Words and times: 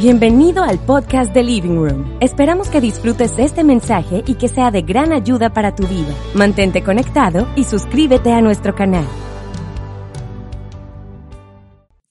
Bienvenido 0.00 0.62
al 0.62 0.78
podcast 0.78 1.34
de 1.34 1.42
Living 1.42 1.76
Room. 1.76 2.16
Esperamos 2.22 2.70
que 2.70 2.80
disfrutes 2.80 3.34
este 3.36 3.64
mensaje 3.64 4.24
y 4.26 4.36
que 4.36 4.48
sea 4.48 4.70
de 4.70 4.80
gran 4.80 5.12
ayuda 5.12 5.52
para 5.52 5.74
tu 5.74 5.86
vida. 5.86 6.14
Mantente 6.34 6.82
conectado 6.82 7.46
y 7.54 7.64
suscríbete 7.64 8.32
a 8.32 8.40
nuestro 8.40 8.74
canal. 8.74 9.06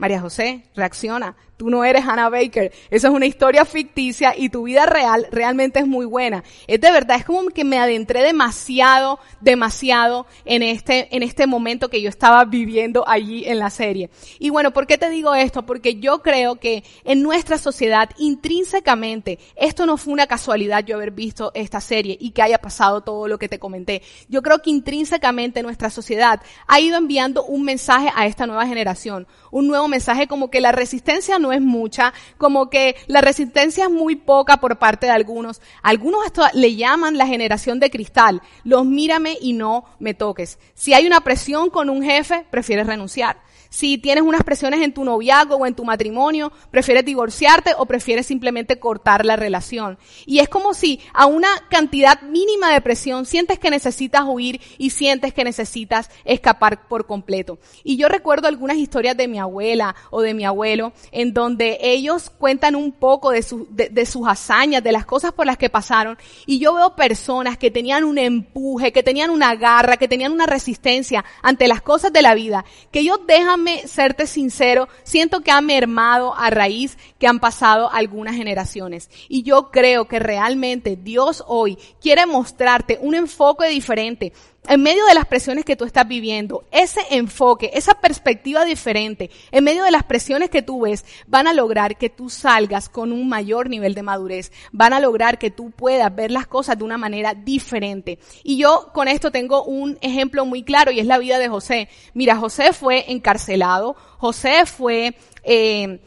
María 0.00 0.18
José, 0.18 0.64
reacciona 0.74 1.36
tú 1.60 1.68
no 1.68 1.84
eres 1.84 2.06
Hannah 2.06 2.30
Baker. 2.30 2.72
Esa 2.88 3.08
es 3.08 3.14
una 3.14 3.26
historia 3.26 3.66
ficticia 3.66 4.32
y 4.34 4.48
tu 4.48 4.62
vida 4.62 4.86
real 4.86 5.26
realmente 5.30 5.78
es 5.78 5.86
muy 5.86 6.06
buena. 6.06 6.42
Es 6.66 6.80
de 6.80 6.90
verdad, 6.90 7.18
es 7.18 7.26
como 7.26 7.50
que 7.50 7.64
me 7.64 7.78
adentré 7.78 8.22
demasiado, 8.22 9.18
demasiado 9.42 10.26
en 10.46 10.62
este, 10.62 11.14
en 11.14 11.22
este 11.22 11.46
momento 11.46 11.90
que 11.90 12.00
yo 12.00 12.08
estaba 12.08 12.46
viviendo 12.46 13.06
allí 13.06 13.44
en 13.44 13.58
la 13.58 13.68
serie. 13.68 14.08
Y 14.38 14.48
bueno, 14.48 14.70
¿por 14.70 14.86
qué 14.86 14.96
te 14.96 15.10
digo 15.10 15.34
esto? 15.34 15.66
Porque 15.66 15.96
yo 15.96 16.22
creo 16.22 16.56
que 16.56 16.82
en 17.04 17.22
nuestra 17.22 17.58
sociedad, 17.58 18.08
intrínsecamente, 18.16 19.38
esto 19.54 19.84
no 19.84 19.98
fue 19.98 20.14
una 20.14 20.26
casualidad 20.26 20.82
yo 20.86 20.96
haber 20.96 21.10
visto 21.10 21.52
esta 21.52 21.82
serie 21.82 22.16
y 22.18 22.30
que 22.30 22.40
haya 22.40 22.56
pasado 22.56 23.02
todo 23.02 23.28
lo 23.28 23.38
que 23.38 23.50
te 23.50 23.58
comenté. 23.58 24.00
Yo 24.30 24.40
creo 24.40 24.62
que 24.62 24.70
intrínsecamente 24.70 25.62
nuestra 25.62 25.90
sociedad 25.90 26.40
ha 26.66 26.80
ido 26.80 26.96
enviando 26.96 27.44
un 27.44 27.64
mensaje 27.64 28.10
a 28.16 28.24
esta 28.24 28.46
nueva 28.46 28.66
generación. 28.66 29.26
Un 29.50 29.68
nuevo 29.68 29.88
mensaje 29.90 30.26
como 30.26 30.50
que 30.50 30.60
la 30.60 30.72
resistencia 30.72 31.38
no 31.38 31.52
es 31.52 31.60
mucha, 31.60 32.12
como 32.38 32.70
que 32.70 32.96
la 33.06 33.20
resistencia 33.20 33.84
es 33.84 33.90
muy 33.90 34.16
poca 34.16 34.58
por 34.58 34.78
parte 34.78 35.06
de 35.06 35.12
algunos. 35.12 35.60
Algunos 35.82 36.24
esto 36.24 36.42
le 36.54 36.76
llaman 36.76 37.18
la 37.18 37.26
generación 37.26 37.80
de 37.80 37.90
cristal, 37.90 38.40
los 38.64 38.86
mírame 38.86 39.36
y 39.40 39.52
no 39.52 39.84
me 39.98 40.14
toques. 40.14 40.58
Si 40.74 40.94
hay 40.94 41.06
una 41.06 41.20
presión 41.20 41.70
con 41.70 41.90
un 41.90 42.02
jefe, 42.02 42.46
prefieres 42.50 42.86
renunciar. 42.86 43.49
Si 43.70 43.98
tienes 43.98 44.24
unas 44.24 44.42
presiones 44.42 44.82
en 44.82 44.92
tu 44.92 45.04
noviazgo 45.04 45.54
o 45.54 45.64
en 45.64 45.76
tu 45.76 45.84
matrimonio, 45.84 46.52
prefieres 46.72 47.04
divorciarte 47.04 47.70
o 47.78 47.86
prefieres 47.86 48.26
simplemente 48.26 48.80
cortar 48.80 49.24
la 49.24 49.36
relación. 49.36 49.96
Y 50.26 50.40
es 50.40 50.48
como 50.48 50.74
si 50.74 51.00
a 51.14 51.26
una 51.26 51.48
cantidad 51.70 52.20
mínima 52.22 52.72
de 52.72 52.80
presión 52.80 53.26
sientes 53.26 53.60
que 53.60 53.70
necesitas 53.70 54.24
huir 54.26 54.60
y 54.76 54.90
sientes 54.90 55.32
que 55.32 55.44
necesitas 55.44 56.10
escapar 56.24 56.88
por 56.88 57.06
completo. 57.06 57.60
Y 57.84 57.96
yo 57.96 58.08
recuerdo 58.08 58.48
algunas 58.48 58.76
historias 58.76 59.16
de 59.16 59.28
mi 59.28 59.38
abuela 59.38 59.94
o 60.10 60.20
de 60.20 60.34
mi 60.34 60.44
abuelo 60.44 60.92
en 61.12 61.32
donde 61.32 61.78
ellos 61.80 62.28
cuentan 62.28 62.74
un 62.74 62.90
poco 62.90 63.30
de, 63.30 63.44
de 63.70 64.06
sus 64.06 64.26
hazañas, 64.26 64.82
de 64.82 64.90
las 64.90 65.06
cosas 65.06 65.32
por 65.32 65.46
las 65.46 65.56
que 65.56 65.70
pasaron. 65.70 66.18
Y 66.44 66.58
yo 66.58 66.74
veo 66.74 66.96
personas 66.96 67.56
que 67.56 67.70
tenían 67.70 68.02
un 68.02 68.18
empuje, 68.18 68.90
que 68.90 69.04
tenían 69.04 69.30
una 69.30 69.54
garra, 69.54 69.96
que 69.96 70.08
tenían 70.08 70.32
una 70.32 70.46
resistencia 70.46 71.24
ante 71.40 71.68
las 71.68 71.82
cosas 71.82 72.12
de 72.12 72.22
la 72.22 72.34
vida, 72.34 72.64
que 72.90 72.98
ellos 72.98 73.20
dejan 73.28 73.59
serte 73.86 74.26
sincero, 74.26 74.88
siento 75.02 75.40
que 75.40 75.50
ha 75.50 75.60
mermado 75.60 76.34
a 76.34 76.50
raíz 76.50 76.98
que 77.18 77.26
han 77.26 77.40
pasado 77.40 77.90
algunas 77.90 78.36
generaciones. 78.36 79.10
Y 79.28 79.42
yo 79.42 79.70
creo 79.70 80.06
que 80.06 80.18
realmente 80.18 80.96
Dios 80.96 81.44
hoy 81.46 81.78
quiere 82.00 82.26
mostrarte 82.26 82.98
un 83.00 83.14
enfoque 83.14 83.68
diferente 83.68 84.32
en 84.68 84.82
medio 84.82 85.04
de 85.06 85.14
las 85.14 85.26
presiones 85.26 85.64
que 85.64 85.76
tú 85.76 85.84
estás 85.84 86.06
viviendo, 86.06 86.64
ese 86.70 87.00
enfoque, 87.10 87.70
esa 87.74 87.94
perspectiva 87.94 88.64
diferente, 88.64 89.30
en 89.50 89.64
medio 89.64 89.84
de 89.84 89.90
las 89.90 90.04
presiones 90.04 90.50
que 90.50 90.62
tú 90.62 90.82
ves, 90.82 91.04
van 91.26 91.46
a 91.46 91.52
lograr 91.52 91.96
que 91.96 92.10
tú 92.10 92.28
salgas 92.28 92.88
con 92.88 93.12
un 93.12 93.28
mayor 93.28 93.68
nivel 93.70 93.94
de 93.94 94.02
madurez, 94.02 94.52
van 94.72 94.92
a 94.92 95.00
lograr 95.00 95.38
que 95.38 95.50
tú 95.50 95.70
puedas 95.70 96.14
ver 96.14 96.30
las 96.30 96.46
cosas 96.46 96.78
de 96.78 96.84
una 96.84 96.98
manera 96.98 97.34
diferente. 97.34 98.18
Y 98.42 98.58
yo 98.58 98.90
con 98.92 99.08
esto 99.08 99.30
tengo 99.30 99.64
un 99.64 99.98
ejemplo 100.02 100.44
muy 100.44 100.62
claro 100.62 100.90
y 100.90 101.00
es 101.00 101.06
la 101.06 101.18
vida 101.18 101.38
de 101.38 101.48
José. 101.48 101.88
Mira, 102.14 102.36
José 102.36 102.72
fue 102.72 103.10
encarcelado, 103.10 103.96
José 104.18 104.66
fue... 104.66 105.16
Eh, 105.42 106.00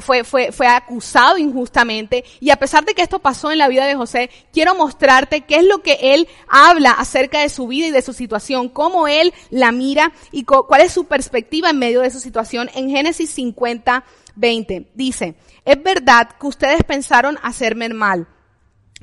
fue, 0.00 0.24
fue, 0.24 0.52
fue 0.52 0.66
acusado 0.66 1.38
injustamente. 1.38 2.24
Y 2.40 2.50
a 2.50 2.56
pesar 2.56 2.84
de 2.84 2.94
que 2.94 3.02
esto 3.02 3.18
pasó 3.18 3.50
en 3.50 3.58
la 3.58 3.68
vida 3.68 3.86
de 3.86 3.94
José, 3.94 4.30
quiero 4.52 4.74
mostrarte 4.74 5.42
qué 5.42 5.56
es 5.56 5.64
lo 5.64 5.82
que 5.82 5.98
él 6.00 6.28
habla 6.48 6.92
acerca 6.92 7.40
de 7.40 7.48
su 7.48 7.66
vida 7.66 7.86
y 7.88 7.90
de 7.90 8.02
su 8.02 8.12
situación, 8.12 8.68
cómo 8.68 9.08
él 9.08 9.32
la 9.50 9.72
mira 9.72 10.12
y 10.32 10.44
cuál 10.44 10.80
es 10.80 10.92
su 10.92 11.04
perspectiva 11.04 11.70
en 11.70 11.78
medio 11.78 12.00
de 12.00 12.10
su 12.10 12.20
situación 12.20 12.70
en 12.74 12.90
Génesis 12.90 13.30
50, 13.30 14.04
20. 14.34 14.90
Dice, 14.94 15.34
es 15.64 15.82
verdad 15.82 16.30
que 16.38 16.46
ustedes 16.46 16.84
pensaron 16.84 17.38
hacerme 17.42 17.88
mal, 17.88 18.28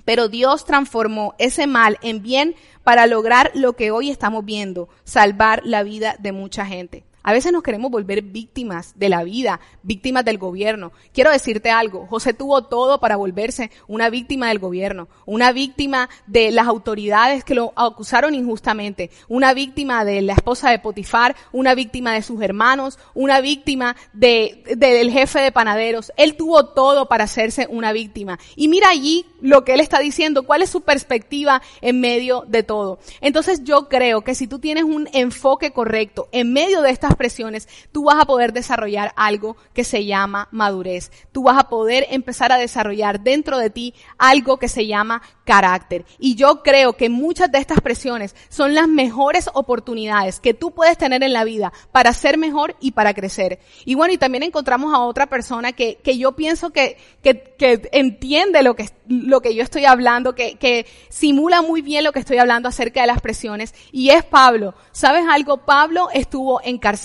pero 0.06 0.28
Dios 0.28 0.66
transformó 0.66 1.36
ese 1.38 1.68
mal 1.68 1.98
en 2.02 2.22
bien 2.22 2.56
para 2.84 3.08
lograr 3.08 3.52
lo 3.54 3.74
que 3.74 3.92
hoy 3.92 4.10
estamos 4.10 4.46
viendo, 4.46 4.90
salvar 5.04 5.62
la 5.66 5.84
vida 5.84 6.16
de 6.20 6.32
mucha 6.32 6.66
gente. 6.66 7.06
A 7.24 7.32
veces 7.32 7.54
nos 7.54 7.64
queremos 7.64 7.90
volver 7.90 8.22
víctimas 8.22 9.00
de 9.00 9.08
la 9.08 9.24
vida, 9.24 9.62
víctimas 9.82 10.26
del 10.26 10.38
gobierno. 10.38 10.92
Quiero 11.14 11.32
decirte 11.32 11.72
algo, 11.72 12.06
José 12.08 12.34
tuvo 12.34 12.66
todo 12.66 13.00
para 13.00 13.16
volverse 13.16 13.72
una 13.88 14.10
víctima 14.10 14.50
del 14.50 14.60
gobierno, 14.60 15.08
una 15.26 15.54
víctima 15.54 16.10
de 16.28 16.52
las 16.52 16.68
autoridades 16.68 17.46
que 17.46 17.56
lo 17.56 17.72
acusaron 17.78 18.36
injustamente, 18.36 19.10
una 19.30 19.54
víctima 19.54 20.04
de 20.04 20.22
la 20.22 20.34
esposa 20.34 20.70
de 20.70 20.80
Potifar, 20.80 21.34
una 21.54 21.76
víctima 21.76 22.14
de 22.14 22.24
sus 22.24 22.42
hermanos, 22.42 23.00
una 23.14 23.40
víctima 23.40 23.96
de, 24.12 24.62
del 24.76 25.10
jefe 25.10 25.40
de 25.40 25.54
panaderos. 25.54 26.12
Él 26.18 26.36
tuvo 26.36 26.66
todo 26.66 27.08
para 27.08 27.24
hacerse 27.24 27.68
una 27.70 27.94
víctima. 27.94 28.38
Y 28.58 28.68
mira 28.68 28.90
allí 28.90 29.26
lo 29.40 29.64
que 29.64 29.76
él 29.76 29.80
está 29.80 30.00
diciendo, 30.00 30.44
cuál 30.44 30.62
es 30.62 30.70
su 30.70 30.82
perspectiva 30.82 31.62
en 31.80 32.02
medio 32.02 32.44
de 32.48 32.64
todo. 32.64 33.00
Entonces 33.22 33.64
yo 33.64 33.88
creo 33.88 34.24
que 34.24 34.36
si 34.36 34.48
tú 34.48 34.60
tienes 34.60 34.84
un 34.84 35.08
enfoque 35.14 35.72
correcto 35.72 36.28
en 36.34 36.52
medio 36.52 36.82
de 36.82 36.92
estas 36.92 37.13
presiones, 37.16 37.68
tú 37.92 38.06
vas 38.06 38.20
a 38.20 38.26
poder 38.26 38.54
desarrollar 38.54 39.14
algo 39.16 39.58
que 39.74 39.84
se 39.84 40.06
llama 40.06 40.48
madurez. 40.52 41.12
Tú 41.32 41.44
vas 41.44 41.58
a 41.58 41.70
poder 41.70 42.06
empezar 42.10 42.52
a 42.52 42.58
desarrollar 42.58 43.22
dentro 43.22 43.58
de 43.58 43.70
ti 43.70 43.94
algo 44.18 44.58
que 44.58 44.68
se 44.68 44.88
llama 44.88 45.22
carácter. 45.44 46.06
Y 46.20 46.36
yo 46.36 46.64
creo 46.64 46.94
que 46.94 47.10
muchas 47.10 47.52
de 47.52 47.60
estas 47.60 47.82
presiones 47.82 48.36
son 48.50 48.74
las 48.74 48.88
mejores 48.88 49.50
oportunidades 49.54 50.40
que 50.40 50.54
tú 50.54 50.72
puedes 50.72 50.98
tener 50.98 51.24
en 51.24 51.34
la 51.34 51.44
vida 51.44 51.74
para 51.92 52.14
ser 52.14 52.38
mejor 52.38 52.76
y 52.80 52.92
para 52.92 53.14
crecer. 53.14 53.60
Y 53.86 53.96
bueno, 53.96 54.14
y 54.14 54.18
también 54.18 54.44
encontramos 54.44 54.94
a 54.94 55.00
otra 55.00 55.28
persona 55.28 55.74
que, 55.74 55.96
que 55.96 56.18
yo 56.18 56.34
pienso 56.34 56.72
que, 56.72 56.98
que, 57.22 57.54
entiende 57.92 58.64
lo 58.64 58.76
que, 58.76 58.90
lo 59.08 59.42
que 59.42 59.56
yo 59.56 59.64
estoy 59.64 59.86
hablando, 59.86 60.36
que, 60.36 60.56
que 60.56 60.86
simula 61.10 61.62
muy 61.62 61.82
bien 61.82 62.04
lo 62.04 62.12
que 62.12 62.20
estoy 62.20 62.38
hablando 62.38 62.70
acerca 62.70 63.02
de 63.02 63.08
las 63.08 63.22
presiones, 63.22 63.74
y 63.92 64.10
es 64.10 64.24
Pablo. 64.24 64.74
¿Sabes 64.92 65.26
algo? 65.30 65.58
Pablo 65.58 66.10
estuvo 66.14 66.62
encarcelado, 66.64 67.03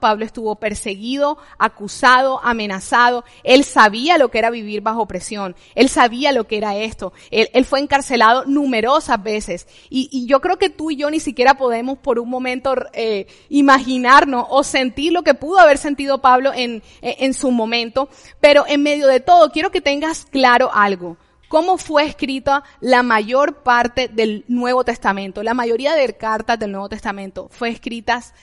Pablo 0.00 0.24
estuvo 0.24 0.56
perseguido, 0.56 1.38
acusado, 1.58 2.40
amenazado. 2.42 3.24
Él 3.44 3.64
sabía 3.64 4.18
lo 4.18 4.30
que 4.30 4.38
era 4.38 4.50
vivir 4.50 4.80
bajo 4.80 5.06
presión. 5.06 5.54
Él 5.74 5.88
sabía 5.88 6.32
lo 6.32 6.44
que 6.44 6.56
era 6.56 6.76
esto. 6.76 7.12
Él, 7.30 7.48
él 7.52 7.64
fue 7.64 7.80
encarcelado 7.80 8.44
numerosas 8.46 9.22
veces. 9.22 9.66
Y, 9.90 10.08
y, 10.10 10.26
yo 10.26 10.40
creo 10.40 10.58
que 10.58 10.70
tú 10.70 10.90
y 10.90 10.96
yo 10.96 11.10
ni 11.10 11.20
siquiera 11.20 11.54
podemos 11.54 11.98
por 11.98 12.18
un 12.18 12.28
momento 12.28 12.74
eh, 12.92 13.26
imaginarnos 13.48 14.46
o 14.50 14.62
sentir 14.64 15.12
lo 15.12 15.22
que 15.22 15.34
pudo 15.34 15.58
haber 15.58 15.78
sentido 15.78 16.20
Pablo 16.20 16.52
en, 16.54 16.82
en 17.02 17.34
su 17.34 17.50
momento. 17.50 18.08
Pero 18.40 18.64
en 18.66 18.82
medio 18.82 19.06
de 19.06 19.20
todo, 19.20 19.50
quiero 19.50 19.70
que 19.70 19.80
tengas 19.80 20.24
claro 20.26 20.70
algo 20.72 21.16
cómo 21.48 21.78
fue 21.78 22.04
escrita 22.04 22.62
la 22.80 23.02
mayor 23.02 23.62
parte 23.62 24.08
del 24.08 24.44
Nuevo 24.48 24.84
Testamento. 24.84 25.42
La 25.42 25.54
mayoría 25.54 25.94
de 25.94 26.14
cartas 26.14 26.58
del 26.58 26.72
Nuevo 26.72 26.88
Testamento 26.88 27.48
fue 27.50 27.70
escritas 27.70 28.34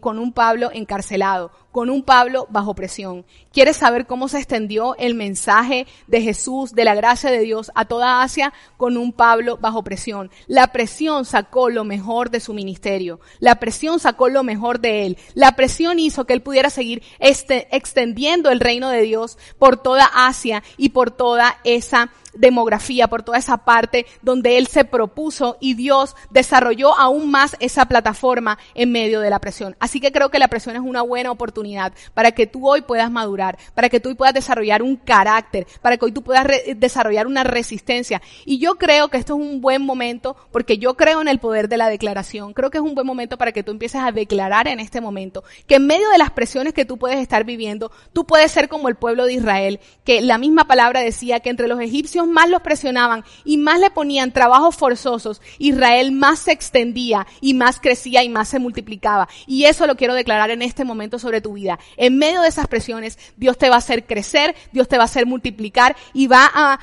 con 0.00 0.18
un 0.18 0.32
Pablo 0.32 0.70
encarcelado, 0.72 1.50
con 1.70 1.88
un 1.88 2.02
Pablo 2.02 2.46
bajo 2.50 2.74
presión. 2.74 3.24
¿Quieres 3.52 3.78
saber 3.78 4.06
cómo 4.06 4.28
se 4.28 4.36
extendió 4.36 4.94
el 4.96 5.14
mensaje 5.14 5.86
de 6.06 6.20
Jesús, 6.20 6.74
de 6.74 6.84
la 6.84 6.94
gracia 6.94 7.30
de 7.30 7.40
Dios 7.40 7.72
a 7.74 7.86
toda 7.86 8.22
Asia? 8.22 8.52
Con 8.76 8.98
un 8.98 9.12
Pablo 9.12 9.56
bajo 9.56 9.82
presión. 9.82 10.30
La 10.46 10.72
presión 10.72 11.24
sacó 11.24 11.70
lo 11.70 11.84
mejor 11.84 12.30
de 12.30 12.40
su 12.40 12.52
ministerio. 12.52 13.20
La 13.40 13.56
presión 13.56 13.98
sacó 13.98 14.28
lo 14.28 14.42
mejor 14.42 14.80
de 14.80 15.06
él. 15.06 15.18
La 15.34 15.56
presión 15.56 15.98
hizo 15.98 16.26
que 16.26 16.34
él 16.34 16.42
pudiera 16.42 16.68
seguir 16.68 17.02
este, 17.18 17.74
extendiendo 17.74 18.50
el 18.50 18.60
reino 18.60 18.90
de 18.90 19.02
Dios 19.02 19.38
por 19.58 19.78
toda 19.78 20.04
Asia 20.04 20.62
y 20.76 20.90
por 20.90 21.10
toda 21.10 21.56
esa 21.64 22.10
demografía, 22.34 23.08
por 23.08 23.22
toda 23.22 23.38
esa 23.38 23.58
parte 23.58 24.06
donde 24.22 24.58
él 24.58 24.66
se 24.66 24.84
propuso 24.84 25.56
y 25.60 25.74
Dios 25.74 26.16
desarrolló 26.30 26.98
aún 26.98 27.30
más 27.30 27.56
esa 27.60 27.86
plataforma 27.86 28.58
en 28.74 28.92
medio 28.92 29.20
de 29.20 29.30
la 29.30 29.40
presión. 29.40 29.76
Así 29.80 30.00
que 30.00 30.12
creo 30.12 30.30
que 30.30 30.38
la 30.38 30.48
presión 30.48 30.76
es 30.76 30.82
una 30.82 31.02
buena 31.02 31.30
oportunidad 31.30 31.92
para 32.14 32.32
que 32.32 32.46
tú 32.46 32.68
hoy 32.68 32.82
puedas 32.82 33.10
madurar, 33.10 33.58
para 33.74 33.88
que 33.88 34.00
tú 34.00 34.10
hoy 34.10 34.14
puedas 34.14 34.34
desarrollar 34.34 34.82
un 34.82 34.96
carácter, 34.96 35.66
para 35.80 35.96
que 35.96 36.04
hoy 36.04 36.12
tú 36.12 36.22
puedas 36.22 36.46
desarrollar 36.76 37.26
una 37.26 37.44
resistencia. 37.44 38.22
Y 38.44 38.58
yo 38.58 38.76
creo 38.76 39.08
que 39.08 39.18
esto 39.18 39.34
es 39.34 39.40
un 39.40 39.60
buen 39.60 39.82
momento, 39.82 40.36
porque 40.50 40.78
yo 40.78 40.94
creo 40.94 41.20
en 41.20 41.28
el 41.28 41.38
poder 41.38 41.68
de 41.68 41.76
la 41.76 41.88
declaración. 41.88 42.52
Creo 42.52 42.70
que 42.70 42.78
es 42.78 42.84
un 42.84 42.94
buen 42.94 43.06
momento 43.06 43.38
para 43.38 43.52
que 43.52 43.62
tú 43.62 43.72
empieces 43.72 44.00
a 44.02 44.12
declarar 44.12 44.68
en 44.68 44.80
este 44.80 45.00
momento 45.00 45.44
que 45.66 45.76
en 45.76 45.86
medio 45.86 46.08
de 46.10 46.18
las 46.18 46.30
presiones 46.30 46.72
que 46.72 46.84
tú 46.84 46.98
puedes 46.98 47.18
estar 47.18 47.44
viviendo, 47.44 47.90
tú 48.12 48.26
puedes 48.26 48.50
ser 48.50 48.68
como 48.68 48.88
el 48.88 48.96
pueblo 48.96 49.24
de 49.24 49.34
Israel, 49.34 49.80
que 50.04 50.20
la 50.20 50.38
misma 50.38 50.66
palabra 50.66 51.00
decía 51.00 51.40
que 51.40 51.50
entre 51.50 51.68
los 51.68 51.80
egipcios 51.80 52.21
más 52.28 52.48
los 52.48 52.62
presionaban 52.62 53.24
y 53.44 53.56
más 53.56 53.80
le 53.80 53.90
ponían 53.90 54.32
trabajos 54.32 54.76
forzosos, 54.76 55.40
Israel 55.58 56.12
más 56.12 56.40
se 56.40 56.52
extendía 56.52 57.26
y 57.40 57.54
más 57.54 57.80
crecía 57.80 58.22
y 58.22 58.28
más 58.28 58.48
se 58.48 58.58
multiplicaba. 58.58 59.28
Y 59.46 59.64
eso 59.64 59.86
lo 59.86 59.96
quiero 59.96 60.14
declarar 60.14 60.50
en 60.50 60.62
este 60.62 60.84
momento 60.84 61.18
sobre 61.18 61.40
tu 61.40 61.54
vida. 61.54 61.78
En 61.96 62.18
medio 62.18 62.42
de 62.42 62.48
esas 62.48 62.68
presiones, 62.68 63.18
Dios 63.36 63.58
te 63.58 63.68
va 63.68 63.76
a 63.76 63.78
hacer 63.78 64.06
crecer, 64.06 64.54
Dios 64.72 64.88
te 64.88 64.96
va 64.96 65.04
a 65.04 65.06
hacer 65.06 65.26
multiplicar 65.26 65.96
y 66.12 66.26
va 66.26 66.50
a, 66.52 66.78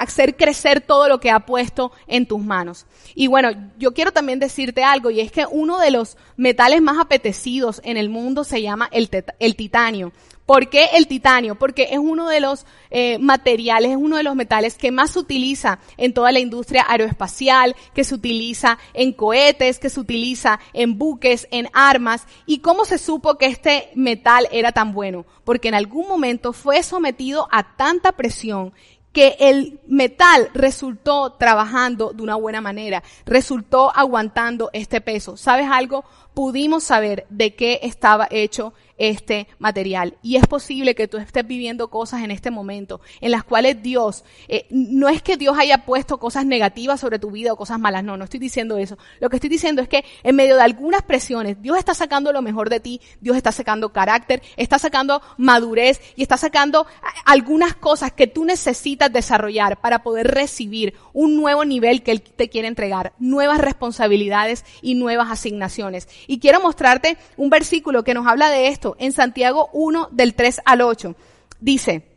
hacer 0.00 0.36
crecer 0.36 0.80
todo 0.80 1.08
lo 1.08 1.20
que 1.20 1.30
ha 1.30 1.40
puesto 1.40 1.92
en 2.06 2.26
tus 2.26 2.42
manos. 2.42 2.86
Y 3.14 3.26
bueno, 3.26 3.50
yo 3.78 3.94
quiero 3.94 4.12
también 4.12 4.38
decirte 4.38 4.82
algo 4.82 5.10
y 5.10 5.20
es 5.20 5.32
que 5.32 5.46
uno 5.50 5.78
de 5.78 5.90
los 5.90 6.16
metales 6.36 6.82
más 6.82 6.98
apetecidos 6.98 7.80
en 7.84 7.96
el 7.96 8.08
mundo 8.08 8.44
se 8.44 8.62
llama 8.62 8.88
el 8.92 9.56
titanio. 9.56 10.12
¿Por 10.46 10.68
qué 10.68 10.90
el 10.94 11.06
titanio? 11.06 11.54
Porque 11.54 11.88
es 11.90 11.98
uno 11.98 12.28
de 12.28 12.40
los 12.40 12.66
eh, 12.90 13.18
materiales, 13.18 13.92
es 13.92 13.96
uno 13.96 14.18
de 14.18 14.22
los 14.22 14.34
metales 14.34 14.76
que 14.76 14.92
más 14.92 15.12
se 15.12 15.20
utiliza 15.20 15.78
en 15.96 16.12
toda 16.12 16.32
la 16.32 16.38
industria 16.38 16.84
aeroespacial, 16.86 17.74
que 17.94 18.04
se 18.04 18.14
utiliza 18.14 18.78
en 18.92 19.14
cohetes, 19.14 19.78
que 19.78 19.88
se 19.88 20.00
utiliza 20.00 20.60
en 20.74 20.98
buques, 20.98 21.48
en 21.50 21.68
armas. 21.72 22.26
¿Y 22.44 22.58
cómo 22.58 22.84
se 22.84 22.98
supo 22.98 23.38
que 23.38 23.46
este 23.46 23.88
metal 23.94 24.46
era 24.52 24.72
tan 24.72 24.92
bueno? 24.92 25.24
Porque 25.44 25.68
en 25.68 25.74
algún 25.74 26.08
momento 26.08 26.52
fue 26.52 26.82
sometido 26.82 27.48
a 27.50 27.76
tanta 27.76 28.12
presión 28.12 28.74
que 29.14 29.36
el 29.38 29.80
metal 29.86 30.50
resultó 30.54 31.34
trabajando 31.34 32.12
de 32.12 32.22
una 32.22 32.34
buena 32.34 32.60
manera, 32.60 33.02
resultó 33.24 33.92
aguantando 33.94 34.70
este 34.72 35.00
peso. 35.00 35.36
¿Sabes 35.36 35.68
algo? 35.70 36.04
Pudimos 36.34 36.84
saber 36.84 37.26
de 37.30 37.54
qué 37.54 37.80
estaba 37.82 38.28
hecho 38.30 38.74
este 38.98 39.48
material. 39.58 40.16
Y 40.22 40.36
es 40.36 40.46
posible 40.46 40.94
que 40.94 41.08
tú 41.08 41.18
estés 41.18 41.46
viviendo 41.46 41.88
cosas 41.88 42.22
en 42.22 42.30
este 42.30 42.50
momento 42.50 43.00
en 43.20 43.30
las 43.30 43.44
cuales 43.44 43.82
Dios, 43.82 44.24
eh, 44.48 44.66
no 44.70 45.08
es 45.08 45.22
que 45.22 45.36
Dios 45.36 45.56
haya 45.58 45.84
puesto 45.84 46.18
cosas 46.18 46.46
negativas 46.46 47.00
sobre 47.00 47.18
tu 47.18 47.30
vida 47.30 47.52
o 47.52 47.56
cosas 47.56 47.78
malas, 47.78 48.04
no, 48.04 48.16
no 48.16 48.24
estoy 48.24 48.40
diciendo 48.40 48.76
eso. 48.78 48.96
Lo 49.20 49.30
que 49.30 49.36
estoy 49.36 49.50
diciendo 49.50 49.82
es 49.82 49.88
que 49.88 50.04
en 50.22 50.36
medio 50.36 50.56
de 50.56 50.62
algunas 50.62 51.02
presiones, 51.02 51.60
Dios 51.60 51.78
está 51.78 51.94
sacando 51.94 52.32
lo 52.32 52.42
mejor 52.42 52.70
de 52.70 52.80
ti, 52.80 53.00
Dios 53.20 53.36
está 53.36 53.52
sacando 53.52 53.92
carácter, 53.92 54.42
está 54.56 54.78
sacando 54.78 55.22
madurez 55.36 56.00
y 56.16 56.22
está 56.22 56.36
sacando 56.36 56.86
algunas 57.24 57.74
cosas 57.74 58.12
que 58.12 58.26
tú 58.26 58.44
necesitas 58.44 59.12
desarrollar 59.12 59.80
para 59.80 60.02
poder 60.02 60.28
recibir 60.28 60.94
un 61.12 61.36
nuevo 61.36 61.64
nivel 61.64 62.02
que 62.02 62.12
Él 62.12 62.22
te 62.22 62.48
quiere 62.48 62.68
entregar, 62.68 63.12
nuevas 63.18 63.58
responsabilidades 63.58 64.64
y 64.82 64.94
nuevas 64.94 65.30
asignaciones. 65.30 66.08
Y 66.26 66.38
quiero 66.38 66.60
mostrarte 66.60 67.16
un 67.36 67.50
versículo 67.50 68.04
que 68.04 68.14
nos 68.14 68.26
habla 68.26 68.50
de 68.50 68.68
esto 68.68 68.96
en 68.98 69.12
Santiago 69.12 69.70
1 69.72 70.08
del 70.12 70.34
3 70.34 70.60
al 70.64 70.80
8. 70.82 71.14
Dice, 71.60 72.08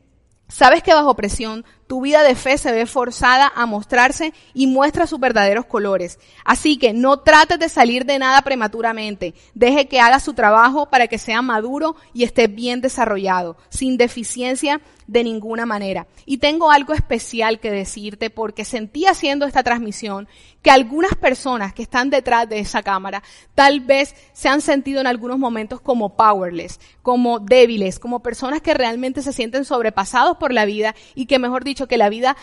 sabes 0.48 0.84
que 0.84 0.94
bajo 0.94 1.16
presión 1.16 1.66
tu 1.88 2.02
vida 2.02 2.22
de 2.22 2.36
fe 2.36 2.58
se 2.58 2.72
ve 2.72 2.86
forzada 2.86 3.52
a 3.56 3.66
mostrarse 3.66 4.34
y 4.54 4.68
muestra 4.68 5.08
sus 5.08 5.20
verdaderos 5.20 5.66
colores. 5.66 6.20
Así 6.44 6.78
que 6.78 6.94
no 6.94 7.20
trates 7.22 7.60
de 7.60 7.70
salir 7.70 8.06
de 8.06 8.20
nada 8.20 8.42
prematuramente. 8.42 9.34
Deje 9.54 9.88
que 9.88 10.02
haga 10.02 10.20
su 10.20 10.34
trabajo 10.34 10.90
para 10.90 11.08
que 11.08 11.18
sea 11.18 11.42
maduro 11.42 11.96
y 12.14 12.24
esté 12.24 12.48
bien 12.48 12.82
desarrollado, 12.82 13.58
sin 13.70 13.98
deficiencia 13.98 14.82
de 15.08 15.24
ninguna 15.24 15.66
manera. 15.66 16.08
Y 16.26 16.38
tengo 16.38 16.70
algo 16.70 16.94
especial 16.94 17.60
que 17.60 17.72
decirte 17.72 18.30
porque 18.30 18.66
sentí 18.66 19.06
haciendo 19.06 19.46
esta 19.46 19.64
transmisión 19.64 20.28
que 20.62 20.72
algunas 20.72 21.16
personas 21.16 21.74
que 21.74 21.84
están 21.84 22.10
detrás 22.10 22.50
de 22.50 22.60
esa 22.60 22.84
cámara 22.84 23.24
tal 23.56 23.80
vez 23.80 24.16
se 24.34 24.50
han 24.50 24.60
sentido 24.60 25.00
en 25.00 25.08
algunos 25.08 25.40
momentos 25.40 25.80
como 25.80 26.18
powerless, 26.18 26.80
como 27.02 27.40
débiles, 27.40 28.00
como 28.00 28.22
personas 28.22 28.62
que 28.62 28.74
realmente 28.74 29.22
se 29.22 29.32
sienten 29.32 29.64
sobrepasados 29.64 30.38
por 30.38 30.52
la 30.52 30.66
vida 30.66 30.94
y 31.16 31.26
que 31.26 31.40
mejor 31.40 31.64
dicho 31.64 31.77
que 31.86 31.98
la 31.98 32.10
vida 32.10 32.36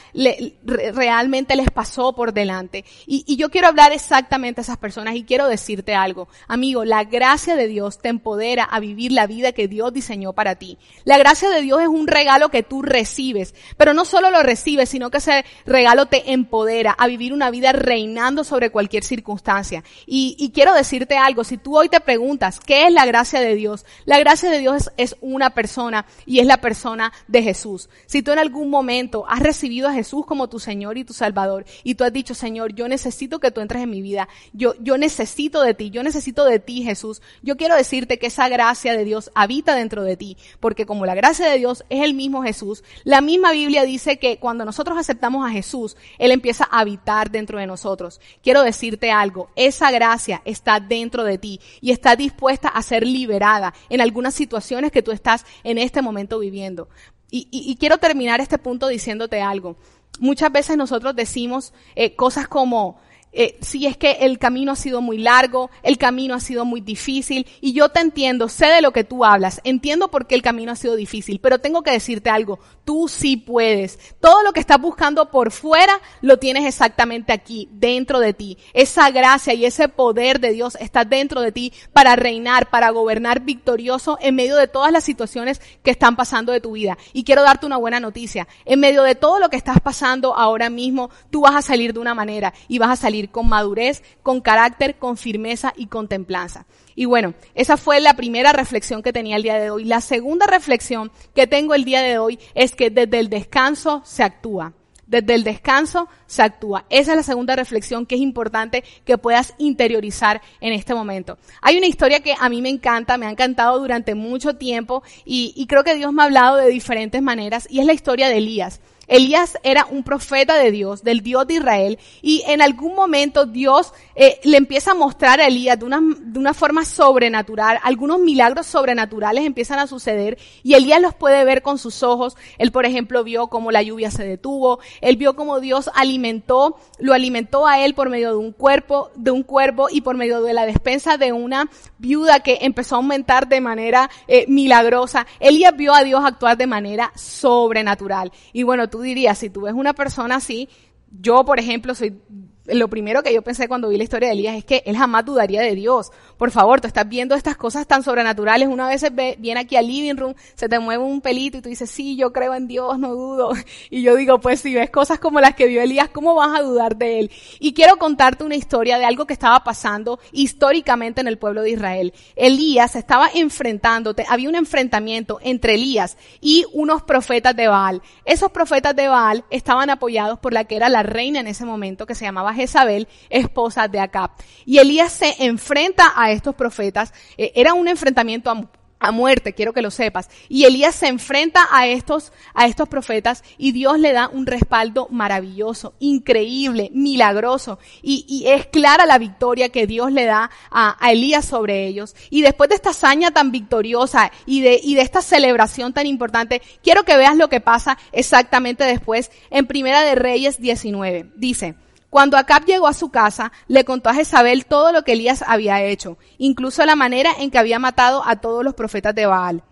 realmente 0.63 1.57
les 1.57 1.71
pasó 1.73 2.15
por 2.15 2.33
delante. 2.33 2.85
Y, 3.07 3.25
yo 3.37 3.51
quiero 3.51 3.67
hablar 3.67 3.93
exactamente 3.93 4.61
a 4.61 4.63
esas 4.63 4.77
personas 4.77 5.17
y 5.17 5.25
quiero 5.25 5.49
decirte 5.49 5.97
algo. 5.97 6.29
Amigo, 6.47 6.85
la 6.85 7.03
gracia 7.03 7.57
de 7.57 7.67
Dios 7.67 7.99
te 7.99 8.11
empodera 8.11 8.63
a 8.63 8.79
vivir 8.79 9.11
la 9.11 9.27
vida 9.27 9.53
que 9.53 9.67
Dios 9.67 9.93
diseñó 9.93 10.35
para 10.35 10.55
ti. 10.55 10.79
La 11.05 11.19
gracia 11.19 11.51
de 11.51 11.63
Dios 11.63 11.81
es 11.81 11.89
un 11.89 12.07
regalo 12.07 12.51
que 12.51 12.63
tú 12.63 12.83
recibes, 12.83 13.55
pero 13.77 13.95
no 13.95 14.05
solo 14.05 14.31
lo 14.31 14.43
recibes, 14.43 14.89
sino 14.89 15.11
que 15.11 15.19
ese 15.19 15.45
regalo 15.67 16.07
te 16.07 16.33
empodera 16.33 16.93
a 16.93 17.07
vivir 17.07 17.33
una 17.33 17.51
vida 17.51 17.73
reinando 17.73 18.45
sobre 18.45 18.71
cualquier 18.71 19.05
circunstancia. 19.05 19.83
Y, 20.07 20.53
quiero 20.55 20.75
decirte 20.75 21.17
algo, 21.17 21.45
si 21.45 21.57
tú 21.57 21.77
hoy 21.77 21.89
te 21.89 22.01
preguntas, 22.01 22.61
¿qué 22.61 22.87
es 22.87 22.93
la 22.93 23.07
gracia 23.07 23.41
de 23.41 23.55
Dios? 23.55 23.87
La 24.05 24.19
gracia 24.19 24.51
de 24.51 24.59
Dios 24.59 24.93
es 24.97 25.17
una 25.21 25.51
persona 25.51 26.07
y 26.27 26.41
es 26.41 26.47
la 26.47 26.59
persona 26.59 27.13
de 27.27 27.43
Jesús. 27.43 27.89
Si 28.07 28.23
tú 28.23 28.33
en 28.33 28.39
algún 28.39 28.71
momento 28.71 29.24
has 29.29 29.41
recibido 29.41 29.89
a 29.89 29.93
Jesús 29.93 30.27
como 30.27 30.49
tu 30.49 30.59
Señor 30.59 30.99
y 30.99 31.05
tu 31.05 31.13
Salvador 31.13 31.65
y 31.83 31.95
tú 31.95 32.05
has 32.05 32.13
dicho, 32.13 32.35
Señor, 32.35 32.75
yo 32.75 32.89
necesito 32.89 33.41
que 33.41 33.51
tú 33.51 33.61
entres 33.61 33.83
en 33.83 33.91
mi 33.91 34.03
vida, 34.03 34.29
yo, 34.53 34.75
yo 34.81 34.99
necesito 34.99 35.63
de 35.63 35.75
ti, 35.75 35.91
yo 35.91 36.03
necesito 36.03 36.45
de 36.45 36.59
ti, 36.59 36.83
Jesús, 36.83 37.23
yo 37.43 37.57
quiero 37.57 37.77
decirte 37.77 38.19
que 38.19 38.27
esa 38.27 38.49
gracia 38.49 38.97
de 38.97 39.05
Dios 39.05 39.31
habita 39.35 39.75
dentro 39.75 40.03
de 40.03 40.17
ti, 40.17 40.37
porque 40.61 40.87
como 40.87 41.07
la 41.07 41.15
gracia 41.15 41.49
de 41.49 41.59
Dios 41.59 41.85
es 41.89 42.03
el 42.03 42.15
mismo 42.15 42.43
Jesús, 42.43 42.85
la 43.05 43.21
misma 43.21 43.53
Biblia 43.53 43.85
dice 43.85 44.19
que 44.19 44.39
cuando 44.39 44.65
nosotros 44.65 44.99
aceptamos 44.99 45.47
a 45.47 45.53
Jesús, 45.53 45.97
Él 46.19 46.31
empieza 46.31 46.69
a 46.71 46.81
habitar 46.81 47.31
dentro 47.31 47.59
de 47.59 47.67
nosotros. 47.67 48.21
Quiero 48.43 48.63
decirte 48.63 49.11
algo, 49.11 49.51
esa 49.57 49.91
gracia 49.91 50.43
está 50.45 50.81
dentro 50.81 51.25
de 51.25 51.39
ti 51.39 51.61
y 51.81 51.91
está 51.91 52.17
dispuesta 52.17 52.69
a 52.69 52.83
ser 52.83 53.07
liberada 53.07 53.75
en 53.89 54.01
algunas 54.01 54.35
situaciones 54.35 54.93
que 54.93 55.03
tú 55.03 55.13
estás 55.13 55.45
en 55.63 55.79
este 55.79 56.03
momento 56.03 56.39
viviendo. 56.39 56.89
Y, 57.37 57.49
y, 57.51 57.75
quiero 57.75 57.99
terminar 57.99 58.41
este 58.41 58.59
punto 58.59 58.87
diciéndote 58.87 59.43
algo. 59.43 59.77
Muchas 60.21 60.53
veces 60.53 60.77
nosotros 60.77 61.17
decimos 61.17 61.75
eh, 61.97 62.15
cosas 62.15 62.47
como, 62.47 63.01
eh, 63.37 63.59
si 63.61 63.87
es 63.87 63.97
que 63.97 64.13
el 64.21 64.39
camino 64.39 64.73
ha 64.73 64.77
sido 64.77 65.01
muy 65.01 65.19
largo, 65.19 65.71
el 65.83 65.99
camino 65.99 66.35
ha 66.35 66.41
sido 66.41 66.65
muy 66.65 66.81
difícil, 66.81 67.47
y 67.61 67.73
yo 67.73 67.89
te 67.89 68.01
entiendo, 68.01 68.49
sé 68.49 68.67
de 68.67 68.81
lo 68.81 68.93
que 68.93 69.03
tú 69.03 69.25
hablas, 69.25 69.61
entiendo 69.65 70.09
por 70.09 70.27
qué 70.27 70.37
el 70.37 70.43
camino 70.43 70.73
ha 70.73 70.77
sido 70.77 70.95
difícil, 70.95 71.41
pero 71.41 71.59
tengo 71.59 71.83
que 71.83 71.91
decirte 71.91 72.31
algo, 72.31 72.61
tú 72.85 73.09
sí 73.09 73.37
puedes. 73.37 73.99
Todo 74.21 74.43
lo 74.43 74.53
que 74.53 74.61
estás 74.61 74.81
buscando 74.81 75.31
por 75.31 75.51
fuera 75.51 76.01
lo 76.21 76.39
tienes 76.39 76.65
exactamente 76.65 77.33
aquí, 77.33 77.69
dentro 77.73 78.21
de 78.21 78.35
ti. 78.35 78.59
Esa 78.73 79.11
gracia 79.11 79.55
y 79.55 79.65
ese 79.65 79.89
poder 79.89 80.41
de 80.41 80.53
Dios 80.53 80.77
está 80.81 81.05
dentro 81.05 81.41
de 81.41 81.53
ti 81.53 81.73
para 81.93 82.17
reinar, 82.17 82.71
para 82.71 82.91
gobernar 82.91 83.41
victorioso 83.41 84.19
en 84.21 84.37
medio 84.37 84.57
de 84.57 84.69
todas 84.69 84.93
las 84.93 85.05
situaciones 85.05 85.61
que 85.83 85.91
están 85.91 86.17
pasando 86.17 86.53
de 86.53 86.61
tu 86.61 86.73
vida. 86.73 86.97
Y 87.13 87.25
quiero 87.25 87.43
darte 87.43 87.67
una 87.67 87.77
buena 87.77 88.01
noticia. 88.01 88.47
En 88.65 88.81
medio 88.81 89.03
de 89.03 89.15
todo 89.15 89.39
lo 89.39 89.49
que 89.49 89.57
estás 89.57 89.81
pasando 89.81 90.37
ahora 90.37 90.71
mismo, 90.71 91.11
tú 91.31 91.43
vas 91.43 91.57
a 91.57 91.63
salir 91.63 91.93
de 91.93 92.01
una 92.01 92.15
manera 92.15 92.55
y 92.69 92.79
vas 92.79 92.91
a 92.91 92.97
salir 92.97 93.24
con 93.29 93.49
madurez, 93.49 94.03
con 94.23 94.41
carácter, 94.41 94.97
con 94.97 95.17
firmeza 95.17 95.73
y 95.77 95.87
con 95.87 96.09
templanza. 96.09 96.67
Y 96.95 97.07
bueno, 97.07 97.35
esa 97.55 97.77
fue 97.77 98.01
la 98.01 98.15
primera 98.15 98.53
reflexión 98.53 99.03
que 99.03 99.13
tenía 99.13 99.37
el 99.37 99.43
día 99.43 99.59
de 99.59 99.71
hoy. 99.71 99.85
La 99.85 100.01
segunda 100.01 100.47
reflexión 100.47 101.11
que 101.35 101.47
tengo 101.47 101.75
el 101.75 101.85
día 101.85 102.03
de 102.03 102.19
hoy 102.19 102.39
es 102.55 102.75
que 102.75 102.91
desde 102.91 103.19
el 103.19 103.29
descanso 103.29 104.03
se 104.05 104.23
actúa. 104.23 104.73
Desde 105.07 105.35
el 105.35 105.45
descanso 105.45 106.09
se 106.27 106.43
actúa. 106.43 106.87
Esa 106.89 107.13
es 107.13 107.17
la 107.17 107.23
segunda 107.23 107.57
reflexión 107.57 108.07
que 108.07 108.15
es 108.15 108.21
importante 108.21 108.85
que 109.05 109.19
puedas 109.19 109.55
interiorizar 109.59 110.41
en 110.61 110.73
este 110.73 110.95
momento. 110.95 111.37
Hay 111.61 111.77
una 111.77 111.87
historia 111.87 112.21
que 112.21 112.35
a 112.39 112.49
mí 112.49 112.63
me 112.63 112.71
encanta, 112.71 113.19
me 113.19 113.27
ha 113.27 113.31
encantado 113.31 113.79
durante 113.79 114.15
mucho 114.15 114.55
tiempo 114.55 115.03
y, 115.25 115.53
y 115.57 115.67
creo 115.67 115.85
que 115.85 115.95
Dios 115.95 116.13
me 116.13 116.23
ha 116.23 116.27
hablado 116.27 116.57
de 116.57 116.69
diferentes 116.69 117.21
maneras 117.21 117.67
y 117.71 117.81
es 117.81 117.87
la 117.87 117.93
historia 117.93 118.29
de 118.29 118.39
Elías. 118.39 118.81
Elías 119.07 119.59
era 119.63 119.87
un 119.91 120.03
profeta 120.03 120.57
de 120.57 120.71
Dios, 120.71 121.03
del 121.03 121.23
Dios 121.23 121.47
de 121.47 121.55
Israel, 121.55 121.99
y 122.23 122.43
en 122.47 122.63
algún 122.63 122.95
momento 122.95 123.47
Dios 123.47 123.93
eh, 124.15 124.41
le 124.45 124.57
empieza 124.57 124.93
a 124.93 124.95
mostrar 124.95 125.41
a 125.41 125.47
Elías 125.47 125.79
de 125.79 125.85
una, 125.85 126.01
de 126.01 126.39
una 126.39 126.55
forma 126.55 126.85
sobrenatural, 126.85 127.79
algunos 127.83 128.21
milagros 128.21 128.67
sobrenaturales 128.67 129.45
empiezan 129.45 129.79
a 129.79 129.87
suceder 129.87 130.39
y 130.63 130.75
Elías 130.75 131.01
los 131.01 131.15
puede 131.15 131.45
ver 131.45 131.63
con 131.63 131.79
sus 131.79 132.03
ojos. 132.03 132.37
Él, 132.59 132.73
por 132.73 132.87
ejemplo, 132.87 133.25
vio 133.25 133.49
cómo 133.49 133.71
la 133.71 133.83
lluvia 133.83 134.11
se 134.11 134.25
detuvo, 134.25 134.81
él 135.01 135.17
vio 135.17 135.37
cómo 135.37 135.61
Dios 135.61 135.91
alimentó, 135.95 136.77
lo 136.99 137.13
alimentó 137.13 137.67
a 137.67 137.85
él 137.85 137.95
por 137.95 138.11
medio 138.11 138.31
de 138.31 138.37
un 138.37 138.53
cuerpo, 138.53 139.11
de 139.15 139.31
un 139.31 139.43
cuervo 139.43 139.89
y 139.91 140.01
por 140.01 140.17
medio 140.17 140.43
de 140.43 140.55
la 140.55 140.67
despensa 140.67 141.17
de 141.17 141.33
una 141.33 141.71
viuda 141.99 142.41
que 142.41 142.59
empezó 142.63 142.97
a 142.97 142.99
aumentar 142.99 143.49
de 143.49 143.61
manera 143.61 144.11
eh, 144.29 144.45
milagrosa. 144.49 145.27
Elías 145.41 145.77
vio 145.77 145.95
a 145.95 146.05
Dios 146.05 146.23
actuar 146.25 146.57
de 146.57 146.67
manera 146.67 147.13
sobrenatural. 147.15 148.33
Y 148.53 148.63
bueno, 148.63 148.89
tú 148.95 149.01
dirías, 149.01 149.39
si 149.39 149.51
tú 149.51 149.63
ves 149.63 149.75
una 149.75 149.93
persona 149.93 150.37
así, 150.37 150.69
yo, 151.11 151.45
por 151.45 151.59
ejemplo, 151.59 151.97
soy 151.97 152.17
lo 152.67 152.89
primero 152.89 153.23
que 153.23 153.35
yo 153.35 153.43
pensé 153.43 153.69
cuando 153.69 153.89
vi 153.91 153.99
la 153.99 154.05
historia 154.05 154.29
de 154.29 154.35
Elías 154.35 154.57
es 154.57 154.65
que 154.65 154.83
él 154.87 154.97
jamás 154.97 155.25
dudaría 155.25 155.61
de 155.61 155.75
Dios. 155.75 156.11
Por 156.39 156.51
favor, 156.51 156.81
tú 156.81 156.87
estás 156.87 157.07
viendo 157.07 157.35
estas 157.35 157.57
cosas 157.57 157.87
tan 157.87 158.03
sobrenaturales. 158.03 158.69
Una 158.69 158.89
vez 158.89 159.05
viene 159.39 159.61
aquí 159.61 159.77
al 159.77 159.87
living 159.87 160.17
room, 160.17 160.35
se 160.55 160.69
te 160.69 160.79
mueve 160.79 161.03
un 161.03 161.21
pelito 161.21 161.59
y 161.59 161.61
tú 161.61 161.69
dices, 161.69 161.91
sí, 161.91 162.17
yo 162.17 162.33
creo 162.33 162.55
en 162.55 162.67
Dios, 162.67 162.99
no 162.99 163.15
dudo. 163.15 163.53
Y 163.91 164.03
yo 164.03 164.17
digo, 164.17 164.41
pues 164.41 164.61
si 164.61 164.75
ves 164.75 164.91
cosas 164.91 165.19
como 165.19 165.41
las 165.41 165.55
que 165.55 165.67
vio 165.67 165.83
Elías, 165.83 166.09
¿cómo 166.09 166.35
vas 166.35 166.59
a 166.59 166.63
dudar 166.63 166.97
de 166.97 167.21
él? 167.21 167.31
Y 167.61 167.75
quiero 167.75 167.97
contarte 167.97 168.45
una 168.45 168.57
historia 168.57 168.99
de 168.99 169.05
algo 169.05 169.27
que 169.27 169.35
estaba 169.35 169.63
pasando 169.63 170.19
históricamente 170.33 171.21
en 171.21 171.29
el 171.29 171.39
pueblo 171.39 171.63
de 171.63 171.71
Israel. 171.71 172.15
Elías 172.35 172.97
estaba 172.97 173.29
enfrentándote, 173.35 174.25
había 174.29 174.49
un 174.49 174.55
enfrentamiento 174.55 175.39
entre 175.43 175.75
Elías 175.75 176.17
y 176.41 176.65
unos 176.73 177.03
profetas 177.03 177.55
de 177.55 177.69
Baal. 177.69 178.03
Esos 178.25 178.51
profetas 178.51 178.97
de 178.97 179.09
Baal 179.09 179.45
estaban 179.51 179.91
apoyados 179.91 180.39
por 180.39 180.53
la 180.53 180.65
que 180.65 180.77
era 180.77 180.89
la 180.89 181.03
reina 181.03 181.41
en 181.41 181.47
ese 181.47 181.65
momento, 181.65 182.07
que 182.07 182.15
se 182.15 182.25
llamaba 182.25 182.54
Jezabel, 182.55 183.09
esposa 183.31 183.89
de 183.89 184.01
Acab. 184.01 184.31
Y 184.65 184.79
Elías 184.79 185.13
se 185.13 185.35
enfrenta 185.45 186.13
a 186.17 186.31
estos 186.31 186.55
profetas. 186.55 187.13
Eh, 187.37 187.53
era 187.55 187.75
un 187.75 187.89
enfrentamiento 187.89 188.51
a, 188.51 189.11
muerte, 189.13 189.53
quiero 189.53 189.75
que 189.75 189.83
lo 189.83 189.91
sepas. 189.91 190.31
Y 190.49 190.65
Elías 190.65 190.95
se 190.95 191.09
enfrenta 191.09 191.69
a 191.71 191.87
estos, 191.87 192.33
a 192.55 192.65
estos 192.65 192.89
profetas 192.89 193.45
y 193.59 193.73
Dios 193.73 193.99
le 193.99 194.15
da 194.15 194.29
un 194.29 194.47
respaldo 194.47 195.09
maravilloso, 195.11 195.93
increíble, 195.99 196.91
milagroso. 196.95 197.79
Y, 198.03 198.45
es 198.47 198.65
clara 198.67 199.05
la 199.05 199.19
victoria 199.19 199.69
que 199.69 199.87
Dios 199.87 200.11
le 200.11 200.25
da 200.25 200.51
a, 200.71 200.97
Elías 201.11 201.45
sobre 201.45 201.87
ellos. 201.87 202.17
Y 202.31 202.41
después 202.41 202.71
de 202.71 202.77
esta 202.77 202.91
hazaña 202.91 203.31
tan 203.31 203.53
victoriosa 203.53 204.33
y 204.47 204.63
de, 204.63 204.81
y 204.83 204.95
de 204.95 205.03
esta 205.03 205.21
celebración 205.21 205.93
tan 205.93 206.07
importante, 206.07 206.63
quiero 206.83 207.05
que 207.05 207.19
veas 207.19 207.37
lo 207.37 207.49
que 207.49 207.61
pasa 207.61 207.99
exactamente 208.11 208.85
después 208.85 209.31
en 209.51 209.67
Primera 209.67 210.01
de 210.01 210.15
Reyes 210.15 210.61
19. 210.63 211.31
Dice, 211.37 211.75
cuando 212.15 212.37
Acab 212.37 212.65
llegó 212.65 212.87
a 212.87 212.95
su 212.95 213.11
casa, 213.11 213.51
le 213.67 213.85
contó 213.85 214.09
a 214.09 214.15
Jezabel 214.15 214.67
todo 214.67 214.93
lo 214.93 215.03
que 215.03 215.15
Elías 215.15 215.43
había 215.45 215.83
hecho, 215.83 216.17
incluso 216.39 216.87
la 216.87 216.95
manera 216.95 217.33
en 217.41 217.51
que 217.51 217.59
había 217.59 217.81
matado 217.81 218.23
a 218.25 218.37
todos 218.37 218.63
los 218.63 218.75
profetas 218.75 219.17
de 219.17 219.27
Baal. 219.27 219.65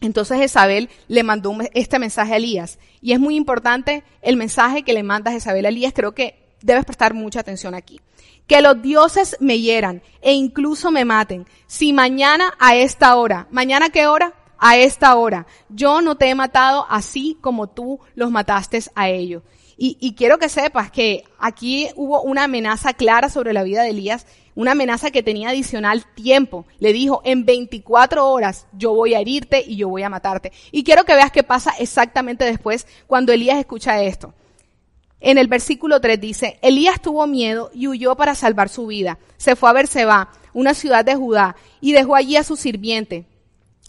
Entonces 0.00 0.36
Jezabel 0.36 0.90
le 1.06 1.22
mandó 1.22 1.56
este 1.74 2.00
mensaje 2.00 2.32
a 2.32 2.36
Elías. 2.38 2.80
Y 3.00 3.12
es 3.12 3.20
muy 3.20 3.36
importante 3.36 4.02
el 4.20 4.36
mensaje 4.36 4.82
que 4.82 4.94
le 4.94 5.04
manda 5.04 5.30
Jezabel 5.30 5.64
a 5.64 5.68
Elías. 5.68 5.92
Creo 5.94 6.12
que 6.12 6.56
debes 6.60 6.84
prestar 6.84 7.14
mucha 7.14 7.38
atención 7.38 7.72
aquí. 7.76 8.00
Que 8.48 8.62
los 8.62 8.82
dioses 8.82 9.36
me 9.38 9.60
hieran 9.60 10.02
e 10.22 10.32
incluso 10.32 10.90
me 10.90 11.04
maten. 11.04 11.46
Si 11.68 11.92
mañana 11.92 12.52
a 12.58 12.74
esta 12.74 13.14
hora, 13.14 13.46
¿mañana 13.52 13.90
qué 13.90 14.08
hora? 14.08 14.34
A 14.58 14.76
esta 14.76 15.14
hora. 15.14 15.46
Yo 15.68 16.02
no 16.02 16.16
te 16.16 16.30
he 16.30 16.34
matado 16.34 16.84
así 16.90 17.38
como 17.40 17.68
tú 17.68 18.00
los 18.16 18.32
mataste 18.32 18.82
a 18.96 19.08
ellos. 19.08 19.44
Y, 19.78 20.14
quiero 20.14 20.38
que 20.38 20.48
sepas 20.48 20.90
que 20.90 21.24
aquí 21.38 21.90
hubo 21.96 22.22
una 22.22 22.44
amenaza 22.44 22.94
clara 22.94 23.28
sobre 23.28 23.52
la 23.52 23.62
vida 23.62 23.82
de 23.82 23.90
Elías, 23.90 24.26
una 24.54 24.72
amenaza 24.72 25.10
que 25.10 25.22
tenía 25.22 25.50
adicional 25.50 26.06
tiempo. 26.14 26.64
Le 26.78 26.94
dijo, 26.94 27.20
en 27.24 27.44
24 27.44 28.26
horas 28.26 28.66
yo 28.72 28.94
voy 28.94 29.12
a 29.12 29.20
herirte 29.20 29.62
y 29.66 29.76
yo 29.76 29.90
voy 29.90 30.02
a 30.02 30.08
matarte. 30.08 30.50
Y 30.72 30.82
quiero 30.82 31.04
que 31.04 31.14
veas 31.14 31.30
qué 31.30 31.42
pasa 31.42 31.72
exactamente 31.78 32.46
después 32.46 32.86
cuando 33.06 33.32
Elías 33.32 33.58
escucha 33.58 34.02
esto. 34.02 34.32
En 35.20 35.36
el 35.36 35.46
versículo 35.46 36.00
3 36.00 36.20
dice, 36.20 36.58
Elías 36.62 37.02
tuvo 37.02 37.26
miedo 37.26 37.70
y 37.74 37.86
huyó 37.86 38.16
para 38.16 38.34
salvar 38.34 38.70
su 38.70 38.86
vida. 38.86 39.18
Se 39.36 39.56
fue 39.56 39.68
a 39.68 39.74
Berseba, 39.74 40.30
una 40.54 40.72
ciudad 40.72 41.04
de 41.04 41.16
Judá, 41.16 41.54
y 41.82 41.92
dejó 41.92 42.16
allí 42.16 42.36
a 42.36 42.44
su 42.44 42.56
sirviente. 42.56 43.26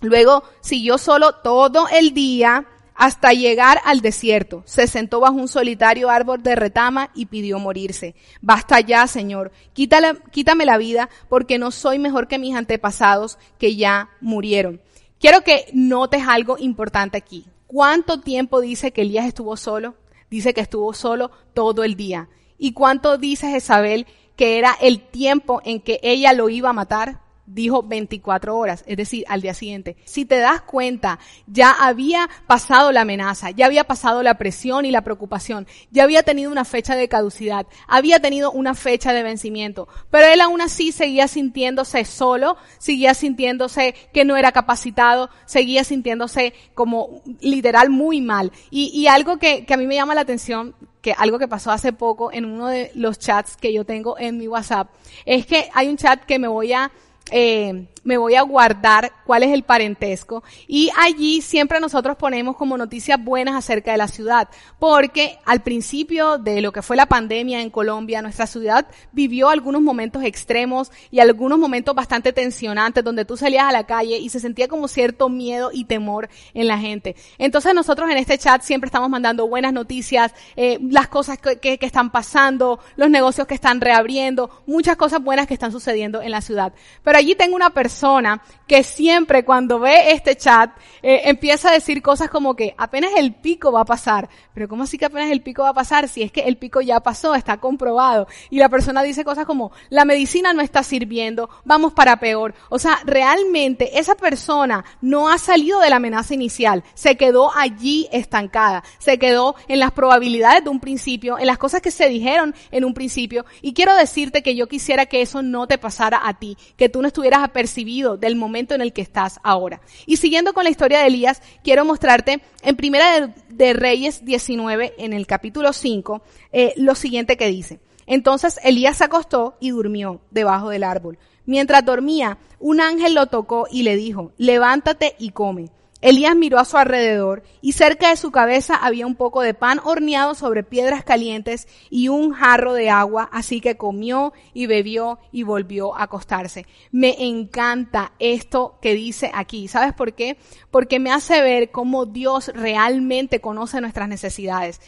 Luego 0.02 0.44
siguió 0.60 0.98
solo 0.98 1.36
todo 1.36 1.88
el 1.90 2.14
día 2.14 2.66
hasta 2.98 3.32
llegar 3.32 3.80
al 3.86 4.02
desierto. 4.02 4.64
Se 4.66 4.88
sentó 4.88 5.20
bajo 5.20 5.36
un 5.36 5.48
solitario 5.48 6.10
árbol 6.10 6.42
de 6.42 6.56
retama 6.56 7.12
y 7.14 7.28
pidió 7.28 7.60
morirse. 7.60 8.16
Basta 8.42 8.80
ya, 8.82 9.06
Señor, 9.08 9.52
quítame 9.74 10.66
la 10.66 10.78
vida 10.78 11.10
porque 11.30 11.60
no 11.60 11.72
soy 11.72 12.00
mejor 12.00 12.28
que 12.28 12.40
mis 12.40 12.56
antepasados 12.56 13.38
que 13.60 13.76
ya 13.76 14.10
murieron. 14.20 14.82
Quiero 15.20 15.42
que 15.42 15.68
notes 15.74 16.24
algo 16.28 16.58
importante 16.58 17.18
aquí. 17.18 17.46
¿Cuánto 17.68 18.20
tiempo 18.20 18.62
dice 18.62 18.92
que 18.92 19.02
Elías 19.02 19.28
estuvo 19.28 19.56
solo? 19.58 19.96
Dice 20.30 20.54
que 20.54 20.62
estuvo 20.62 20.94
solo 20.94 21.32
todo 21.54 21.84
el 21.84 21.96
día. 21.96 22.30
¿Y 22.58 22.74
cuánto 22.74 23.18
dice 23.18 23.50
Jezabel 23.50 24.08
que 24.36 24.58
era 24.58 24.76
el 24.82 25.02
tiempo 25.02 25.62
en 25.64 25.82
que 25.82 26.00
ella 26.02 26.34
lo 26.34 26.50
iba 26.50 26.70
a 26.70 26.74
matar? 26.74 27.27
Dijo 27.48 27.82
24 27.82 28.56
horas, 28.56 28.84
es 28.86 28.98
decir, 28.98 29.26
al 29.28 29.42
día 29.42 29.54
siguiente. 29.54 29.96
Si 30.04 30.26
te 30.26 30.38
das 30.38 30.62
cuenta, 30.62 31.18
ya 31.48 31.72
había 31.72 32.30
pasado 32.46 32.92
la 32.92 33.02
amenaza, 33.02 33.52
ya 33.52 33.66
había 33.66 33.86
pasado 33.86 34.22
la 34.22 34.38
presión 34.38 34.86
y 34.86 34.92
la 34.92 35.02
preocupación, 35.02 35.66
ya 35.90 36.04
había 36.04 36.24
tenido 36.24 36.52
una 36.52 36.66
fecha 36.66 36.96
de 36.96 37.08
caducidad, 37.08 37.66
había 37.88 38.20
tenido 38.20 38.52
una 38.52 38.76
fecha 38.76 39.14
de 39.14 39.24
vencimiento, 39.24 39.88
pero 40.12 40.28
él 40.28 40.42
aún 40.42 40.62
así 40.62 40.92
seguía 40.92 41.28
sintiéndose 41.28 42.04
solo, 42.06 42.58
seguía 42.78 43.14
sintiéndose 43.14 43.96
que 44.14 44.26
no 44.26 44.36
era 44.36 44.52
capacitado, 44.52 45.30
seguía 45.46 45.84
sintiéndose 45.86 46.54
como 46.76 47.22
literal 47.40 47.90
muy 47.90 48.20
mal. 48.20 48.52
Y, 48.70 48.92
y 48.94 49.08
algo 49.08 49.38
que, 49.38 49.66
que 49.66 49.74
a 49.74 49.78
mí 49.78 49.88
me 49.88 49.96
llama 49.96 50.16
la 50.16 50.22
atención, 50.22 50.76
que 51.02 51.14
algo 51.18 51.40
que 51.40 51.48
pasó 51.48 51.72
hace 51.72 51.94
poco 51.94 52.34
en 52.34 52.44
uno 52.44 52.68
de 52.68 52.92
los 52.94 53.18
chats 53.18 53.56
que 53.56 53.72
yo 53.72 53.86
tengo 53.86 54.18
en 54.20 54.38
mi 54.38 54.48
WhatsApp, 54.48 54.90
es 55.26 55.46
que 55.46 55.70
hay 55.74 55.88
un 55.88 55.96
chat 55.96 56.26
que 56.26 56.38
me 56.40 56.50
voy 56.50 56.74
a 56.74 56.92
eh, 57.32 57.88
me 58.08 58.18
voy 58.18 58.36
a 58.36 58.42
guardar 58.42 59.12
cuál 59.26 59.44
es 59.44 59.52
el 59.52 59.64
parentesco 59.64 60.42
y 60.66 60.90
allí 60.98 61.42
siempre 61.42 61.82
nosotros 61.82 62.16
ponemos 62.16 62.56
como 62.56 62.78
noticias 62.78 63.22
buenas 63.22 63.54
acerca 63.54 63.92
de 63.92 63.98
la 63.98 64.08
ciudad, 64.08 64.48
porque 64.80 65.38
al 65.44 65.62
principio 65.62 66.38
de 66.38 66.62
lo 66.62 66.72
que 66.72 66.82
fue 66.82 66.96
la 66.96 67.08
pandemia 67.08 67.62
en 67.62 67.70
Colombia, 67.70 68.22
nuestra 68.22 68.48
ciudad 68.48 68.88
vivió 69.12 69.50
algunos 69.50 69.82
momentos 69.82 70.24
extremos 70.24 70.90
y 71.12 71.20
algunos 71.20 71.60
momentos 71.60 71.94
bastante 71.94 72.32
tensionantes 72.32 73.04
donde 73.04 73.26
tú 73.26 73.36
salías 73.36 73.66
a 73.66 73.74
la 73.74 73.86
calle 73.86 74.18
y 74.18 74.30
se 74.30 74.40
sentía 74.40 74.70
como 74.70 74.88
cierto 74.88 75.28
miedo 75.28 75.72
y 75.74 75.84
temor 75.84 76.30
en 76.54 76.68
la 76.68 76.78
gente. 76.78 77.18
Entonces 77.38 77.74
nosotros 77.74 78.10
en 78.10 78.18
este 78.20 78.38
chat 78.38 78.62
siempre 78.62 78.88
estamos 78.88 79.10
mandando 79.10 79.50
buenas 79.50 79.74
noticias, 79.74 80.34
eh, 80.56 80.80
las 80.82 81.10
cosas 81.10 81.40
que, 81.40 81.58
que, 81.58 81.78
que 81.78 81.86
están 81.86 82.10
pasando, 82.10 82.80
los 82.96 83.10
negocios 83.10 83.48
que 83.48 83.56
están 83.56 83.82
reabriendo, 83.82 84.64
muchas 84.66 84.96
cosas 84.96 85.22
buenas 85.22 85.46
que 85.46 85.54
están 85.54 85.74
sucediendo 85.74 86.22
en 86.22 86.32
la 86.32 86.40
ciudad. 86.40 86.72
Pero 87.04 87.18
allí 87.18 87.36
tengo 87.36 87.58
una 87.58 87.72
persona 87.72 87.97
persona 87.98 88.44
que 88.68 88.84
siempre 88.84 89.44
cuando 89.44 89.80
ve 89.80 90.12
este 90.12 90.36
chat 90.36 90.70
eh, 91.02 91.22
empieza 91.26 91.70
a 91.70 91.72
decir 91.72 92.02
cosas 92.02 92.30
como 92.30 92.56
que 92.56 92.76
apenas 92.78 93.12
el 93.18 93.34
pico 93.34 93.72
va 93.72 93.82
a 93.82 93.86
pasar. 93.86 94.30
Pero 94.54 94.68
¿cómo 94.68 94.84
así 94.84 94.98
que 94.98 95.06
apenas 95.06 95.32
el 95.32 95.42
pico 95.42 95.64
va 95.64 95.70
a 95.70 95.74
pasar 95.74 96.08
si 96.08 96.22
es 96.22 96.32
que 96.32 96.42
el 96.42 96.58
pico 96.58 96.82
ya 96.82 97.00
pasó, 97.00 97.34
está 97.34 97.58
comprobado? 97.58 98.28
Y 98.52 98.60
la 98.60 98.70
persona 98.70 99.02
dice 99.02 99.24
cosas 99.24 99.46
como 99.46 99.72
la 99.90 100.06
medicina 100.06 100.54
no 100.54 100.62
está 100.62 100.84
sirviendo, 100.84 101.50
vamos 101.64 101.94
para 101.94 102.20
peor. 102.20 102.54
O 102.70 102.78
sea, 102.78 103.00
realmente 103.06 103.98
esa 103.98 104.16
persona 104.16 104.86
no 105.02 105.30
ha 105.30 105.40
salido 105.40 105.80
de 105.80 105.90
la 105.90 105.96
amenaza 105.96 106.36
inicial, 106.36 106.84
se 106.94 107.16
quedó 107.16 107.52
allí 107.56 108.08
estancada, 108.12 108.84
se 109.00 109.18
quedó 109.18 109.56
en 109.68 109.80
las 109.80 109.92
probabilidades 109.92 110.64
de 110.66 110.70
un 110.70 110.80
principio, 110.80 111.40
en 111.40 111.48
las 111.48 111.58
cosas 111.58 111.82
que 111.82 111.90
se 111.90 112.10
dijeron 112.10 112.54
en 112.70 112.86
un 112.86 112.94
principio. 112.94 113.46
Y 113.62 113.74
quiero 113.74 113.96
decirte 113.96 114.44
que 114.44 114.56
yo 114.56 114.68
quisiera 114.68 115.06
que 115.06 115.22
eso 115.22 115.42
no 115.42 115.68
te 115.68 115.78
pasara 115.78 116.28
a 116.28 116.34
ti, 116.36 116.58
que 116.76 116.90
tú 116.90 117.02
no 117.02 117.08
estuvieras 117.08 117.44
apercibido 117.44 117.87
del 118.18 118.36
momento 118.36 118.76
en 118.76 118.82
el 118.82 118.94
que 118.94 119.02
estás 119.02 119.40
ahora. 119.44 119.82
Y 120.06 120.18
siguiendo 120.18 120.54
con 120.54 120.66
la 120.66 120.70
historia 120.70 121.00
de 121.00 121.08
Elías, 121.08 121.42
quiero 121.64 121.86
mostrarte 121.86 122.42
en 122.62 122.76
Primera 122.76 123.34
de, 123.50 123.74
Reyes 123.74 124.26
19, 124.26 124.96
en 124.98 125.14
el 125.14 125.26
capítulo 125.26 125.72
5, 125.74 126.22
eh, 126.52 126.74
lo 126.76 126.96
siguiente 126.96 127.38
que 127.38 127.48
dice. 127.48 127.80
Entonces 128.06 128.60
Elías 128.64 128.98
se 128.98 129.06
acostó 129.06 129.58
y 129.60 129.72
durmió 129.72 130.22
debajo 130.32 130.70
del 130.70 130.84
árbol. 130.84 131.18
Mientras 131.46 131.86
dormía, 131.86 132.38
un 132.60 132.82
ángel 132.82 133.14
lo 133.14 133.28
tocó 133.28 133.68
y 133.72 133.84
le 133.84 133.96
dijo, 133.96 134.32
levántate 134.38 135.16
y 135.18 135.32
come. 135.32 135.70
Elías 136.08 136.38
miró 136.38 136.58
a 136.58 136.64
su 136.64 136.78
alrededor 136.78 137.44
y 137.60 137.74
cerca 137.74 138.12
de 138.12 138.16
su 138.16 138.32
cabeza 138.32 138.78
había 138.78 139.06
un 139.06 139.16
poco 139.16 139.42
de 139.42 139.54
pan 139.54 139.82
horneado 139.84 140.36
sobre 140.36 140.64
piedras 140.64 141.04
calientes 141.04 141.68
y 141.90 142.08
un 142.08 142.32
jarro 142.32 142.74
de 142.74 142.90
agua, 142.90 143.28
así 143.34 143.60
que 143.60 143.76
comió 143.76 144.32
y 144.54 144.68
bebió 144.68 145.20
y 145.34 145.44
volvió 145.44 145.98
a 145.98 146.04
acostarse. 146.04 146.66
Me 146.94 147.28
encanta 147.28 148.14
esto 148.20 148.80
que 148.82 148.94
dice 148.94 149.32
aquí. 149.34 149.68
¿Sabes 149.68 149.92
por 149.92 150.14
qué? 150.14 150.38
Porque 150.72 150.98
me 150.98 151.12
hace 151.12 151.42
ver 151.42 151.72
cómo 151.72 152.06
Dios 152.06 152.54
realmente 152.56 153.42
conoce 153.42 153.82
nuestras 153.82 154.08
necesidades. 154.08 154.80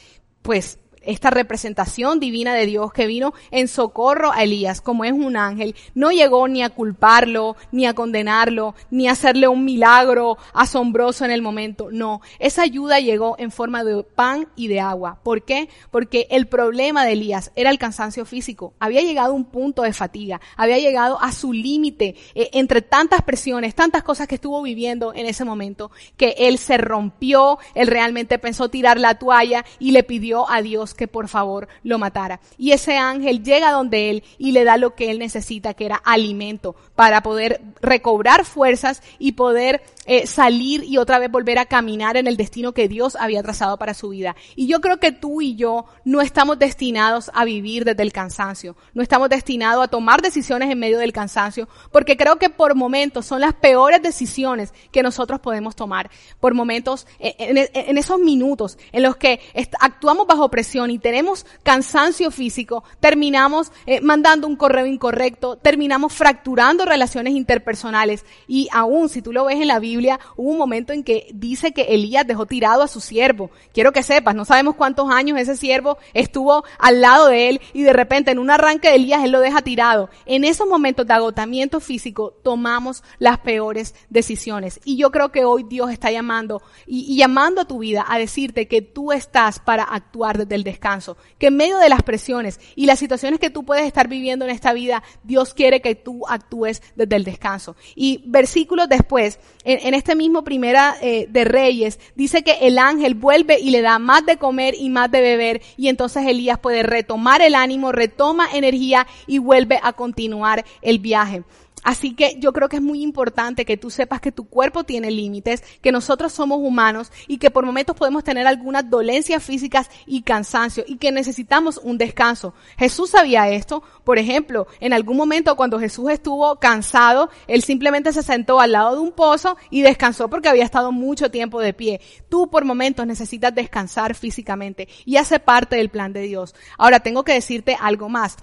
Pues 0.41 0.79
esta 1.09 1.29
representación 1.31 2.19
divina 2.19 2.53
de 2.53 2.65
Dios 2.65 2.93
que 2.93 3.07
vino 3.07 3.33
en 3.51 3.67
socorro 3.67 4.31
a 4.31 4.43
Elías, 4.43 4.79
como 4.79 5.05
es 5.05 5.11
un 5.11 5.37
ángel, 5.37 5.75
no 5.95 6.11
llegó 6.11 6.47
ni 6.47 6.61
a 6.61 6.69
culparlo, 6.69 7.55
ni 7.71 7.85
a 7.87 7.93
condenarlo, 7.93 8.75
ni 8.91 9.07
a 9.07 9.13
hacerle 9.13 9.47
un 9.47 9.65
milagro 9.65 10.37
asombroso 10.53 11.25
en 11.25 11.31
el 11.31 11.41
momento. 11.41 11.89
No, 11.91 12.21
esa 12.37 12.61
ayuda 12.61 12.99
llegó 12.99 13.35
en 13.39 13.51
forma 13.51 13.83
de 13.83 14.03
pan 14.03 14.47
y 14.55 14.67
de 14.67 14.79
agua. 14.79 15.19
¿Por 15.23 15.43
qué? 15.43 15.69
Porque 15.89 16.27
el 16.29 16.47
problema 16.47 17.05
de 17.05 17.13
Elías 17.13 17.51
era 17.55 17.71
el 17.71 17.79
cansancio 17.79 18.25
físico. 18.25 18.73
Había 18.79 19.01
llegado 19.01 19.31
a 19.31 19.35
un 19.35 19.45
punto 19.45 19.81
de 19.81 19.93
fatiga, 19.93 20.39
había 20.55 20.77
llegado 20.77 21.19
a 21.19 21.31
su 21.31 21.53
límite 21.53 22.15
eh, 22.35 22.49
entre 22.53 22.81
tantas 22.81 23.23
presiones, 23.23 23.73
tantas 23.73 24.03
cosas 24.03 24.27
que 24.27 24.35
estuvo 24.35 24.61
viviendo 24.61 25.13
en 25.13 25.25
ese 25.25 25.43
momento, 25.43 25.89
que 26.17 26.35
él 26.37 26.59
se 26.59 26.77
rompió, 26.77 27.57
él 27.73 27.87
realmente 27.87 28.37
pensó 28.37 28.69
tirar 28.69 28.99
la 28.99 29.15
toalla 29.15 29.65
y 29.79 29.91
le 29.91 30.03
pidió 30.03 30.49
a 30.49 30.61
Dios 30.61 30.93
que 30.99 31.07
por 31.07 31.29
favor 31.29 31.69
lo 31.81 31.97
matara. 31.97 32.41
Y 32.57 32.73
ese 32.73 32.97
ángel 32.97 33.41
llega 33.41 33.71
donde 33.71 34.09
él 34.09 34.23
y 34.37 34.51
le 34.51 34.65
da 34.65 34.75
lo 34.75 34.95
que 34.95 35.09
él 35.09 35.17
necesita, 35.17 35.73
que 35.73 35.85
era 35.85 35.95
alimento, 35.95 36.75
para 36.93 37.23
poder 37.23 37.61
recobrar 37.81 38.43
fuerzas 38.43 39.01
y 39.17 39.31
poder 39.31 39.81
eh, 40.11 40.25
salir 40.25 40.83
y 40.83 40.97
otra 40.97 41.19
vez 41.19 41.29
volver 41.29 41.59
a 41.59 41.67
caminar 41.67 42.17
en 42.17 42.25
el 42.25 42.35
destino 42.35 42.73
que 42.73 42.87
Dios 42.87 43.15
había 43.15 43.43
trazado 43.43 43.77
para 43.77 43.93
su 43.93 44.09
vida. 44.09 44.35
Y 44.55 44.65
yo 44.65 44.81
creo 44.81 44.99
que 44.99 45.11
tú 45.11 45.39
y 45.39 45.55
yo 45.55 45.85
no 46.03 46.21
estamos 46.21 46.57
destinados 46.57 47.29
a 47.35 47.45
vivir 47.45 47.85
desde 47.85 48.01
el 48.01 48.11
cansancio, 48.11 48.75
no 48.95 49.03
estamos 49.03 49.29
destinados 49.29 49.83
a 49.83 49.87
tomar 49.87 50.23
decisiones 50.23 50.71
en 50.71 50.79
medio 50.79 50.97
del 50.97 51.13
cansancio, 51.13 51.69
porque 51.91 52.17
creo 52.17 52.39
que 52.39 52.49
por 52.49 52.73
momentos 52.73 53.27
son 53.27 53.41
las 53.41 53.53
peores 53.53 54.01
decisiones 54.01 54.73
que 54.91 55.03
nosotros 55.03 55.41
podemos 55.41 55.75
tomar, 55.75 56.09
por 56.39 56.55
momentos, 56.55 57.05
eh, 57.19 57.35
en, 57.37 57.97
esos 57.99 58.19
minutos 58.19 58.79
en 58.91 59.03
los 59.03 59.15
que 59.15 59.39
actuamos 59.79 60.25
bajo 60.25 60.49
presión 60.49 60.89
y 60.89 60.97
tenemos 60.97 61.45
cansancio 61.61 62.31
físico, 62.31 62.83
terminamos 62.99 63.71
eh, 63.85 64.01
mandando 64.01 64.47
un 64.47 64.55
correo 64.55 64.87
incorrecto, 64.87 65.55
terminamos 65.57 66.13
fracturando 66.13 66.83
relaciones 66.85 67.33
interpersonales. 67.33 68.25
Y 68.47 68.69
aún 68.71 69.07
si 69.09 69.21
tú 69.21 69.31
lo 69.31 69.45
ves 69.45 69.61
en 69.61 69.67
la 69.67 69.77
Biblia, 69.77 69.98
hubo 70.35 70.51
un 70.51 70.57
momento 70.57 70.93
en 70.93 71.03
que 71.03 71.27
dice 71.33 71.71
que 71.71 71.81
Elías 71.81 72.25
dejó 72.25 72.45
tirado 72.45 72.83
a 72.83 72.87
su 72.87 73.01
siervo. 73.01 73.51
Quiero 73.73 73.91
que 73.91 74.03
sepas, 74.03 74.35
no 74.35 74.45
sabemos 74.45 74.75
cuántos 74.75 75.09
años 75.09 75.39
ese 75.39 75.55
siervo 75.55 75.97
estuvo 76.13 76.63
al 76.77 77.01
lado 77.01 77.27
de 77.27 77.49
él 77.49 77.61
y 77.73 77.83
de 77.83 77.93
repente 77.93 78.31
en 78.31 78.39
un 78.39 78.49
arranque 78.49 78.89
de 78.89 78.95
Elías 78.95 79.23
él 79.23 79.31
lo 79.31 79.39
deja 79.39 79.61
tirado. 79.61 80.09
En 80.25 80.43
esos 80.43 80.67
momentos 80.67 81.05
de 81.05 81.13
agotamiento 81.13 81.79
físico 81.79 82.35
tomamos 82.43 83.03
las 83.17 83.39
peores 83.39 83.95
decisiones. 84.09 84.79
Y 84.85 84.97
yo 84.97 85.11
creo 85.11 85.31
que 85.31 85.45
hoy 85.45 85.63
Dios 85.63 85.91
está 85.91 86.11
llamando 86.11 86.61
y, 86.85 87.05
y 87.11 87.17
llamando 87.17 87.61
a 87.61 87.65
tu 87.65 87.79
vida 87.79 88.05
a 88.07 88.17
decirte 88.17 88.67
que 88.67 88.81
tú 88.81 89.11
estás 89.11 89.59
para 89.59 89.83
actuar 89.83 90.37
desde 90.37 90.55
el 90.55 90.63
descanso, 90.63 91.17
que 91.37 91.47
en 91.47 91.57
medio 91.57 91.77
de 91.77 91.89
las 91.89 92.03
presiones 92.03 92.59
y 92.75 92.85
las 92.85 92.99
situaciones 92.99 93.39
que 93.39 93.49
tú 93.49 93.63
puedes 93.63 93.85
estar 93.85 94.07
viviendo 94.07 94.45
en 94.45 94.51
esta 94.51 94.73
vida, 94.73 95.03
Dios 95.23 95.53
quiere 95.53 95.81
que 95.81 95.95
tú 95.95 96.25
actúes 96.27 96.81
desde 96.95 97.15
el 97.15 97.23
descanso. 97.23 97.75
Y 97.95 98.23
versículos 98.25 98.89
después, 98.89 99.39
en, 99.63 99.88
en 99.89 99.95
este 99.95 100.15
mismo 100.15 100.43
primera 100.43 100.95
eh, 101.01 101.25
de 101.29 101.45
Reyes, 101.45 101.99
dice 102.15 102.43
que 102.43 102.59
el 102.61 102.77
ángel 102.77 103.15
vuelve 103.15 103.59
y 103.59 103.71
le 103.71 103.81
da 103.81 103.97
más 103.97 104.23
de 104.23 104.37
comer 104.37 104.75
y 104.77 104.89
más 104.89 105.09
de 105.09 105.19
beber 105.19 105.61
y 105.77 105.87
entonces 105.87 106.27
Elías 106.27 106.59
puede 106.59 106.83
retomar 106.83 107.41
el 107.41 107.55
ánimo, 107.55 107.91
retoma 107.91 108.47
energía 108.53 109.07
y 109.25 109.39
vuelve 109.39 109.79
a 109.81 109.93
continuar 109.93 110.63
el 110.83 110.99
viaje. 110.99 111.43
Así 111.83 112.13
que 112.13 112.37
yo 112.39 112.53
creo 112.53 112.69
que 112.69 112.77
es 112.77 112.81
muy 112.81 113.01
importante 113.01 113.65
que 113.65 113.77
tú 113.77 113.89
sepas 113.89 114.21
que 114.21 114.31
tu 114.31 114.47
cuerpo 114.47 114.83
tiene 114.83 115.11
límites, 115.11 115.63
que 115.81 115.91
nosotros 115.91 116.33
somos 116.33 116.59
humanos 116.59 117.11
y 117.27 117.37
que 117.37 117.51
por 117.51 117.65
momentos 117.65 117.95
podemos 117.95 118.23
tener 118.23 118.47
algunas 118.47 118.89
dolencias 118.89 119.43
físicas 119.43 119.89
y 120.05 120.23
cansancio 120.23 120.83
y 120.87 120.97
que 120.97 121.11
necesitamos 121.11 121.79
un 121.83 121.97
descanso. 121.97 122.53
Jesús 122.77 123.11
sabía 123.11 123.49
esto. 123.49 123.83
Por 124.03 124.17
ejemplo, 124.17 124.67
en 124.79 124.93
algún 124.93 125.17
momento 125.17 125.55
cuando 125.55 125.79
Jesús 125.79 126.09
estuvo 126.09 126.57
cansado, 126.57 127.29
él 127.47 127.63
simplemente 127.63 128.11
se 128.13 128.23
sentó 128.23 128.59
al 128.59 128.73
lado 128.73 128.95
de 128.95 129.01
un 129.01 129.11
pozo 129.11 129.57
y 129.69 129.81
descansó 129.81 130.29
porque 130.29 130.49
había 130.49 130.65
estado 130.65 130.91
mucho 130.91 131.31
tiempo 131.31 131.61
de 131.61 131.73
pie. 131.73 132.01
Tú 132.27 132.49
por 132.49 132.65
momentos 132.65 133.05
necesitas 133.05 133.53
descansar 133.53 134.15
físicamente 134.15 134.87
y 135.05 135.17
hace 135.17 135.39
parte 135.39 135.75
del 135.77 135.89
plan 135.89 136.13
de 136.13 136.21
Dios. 136.21 136.55
Ahora 136.77 136.99
tengo 136.99 137.23
que 137.23 137.33
decirte 137.33 137.77
algo 137.79 138.09
más. 138.09 138.37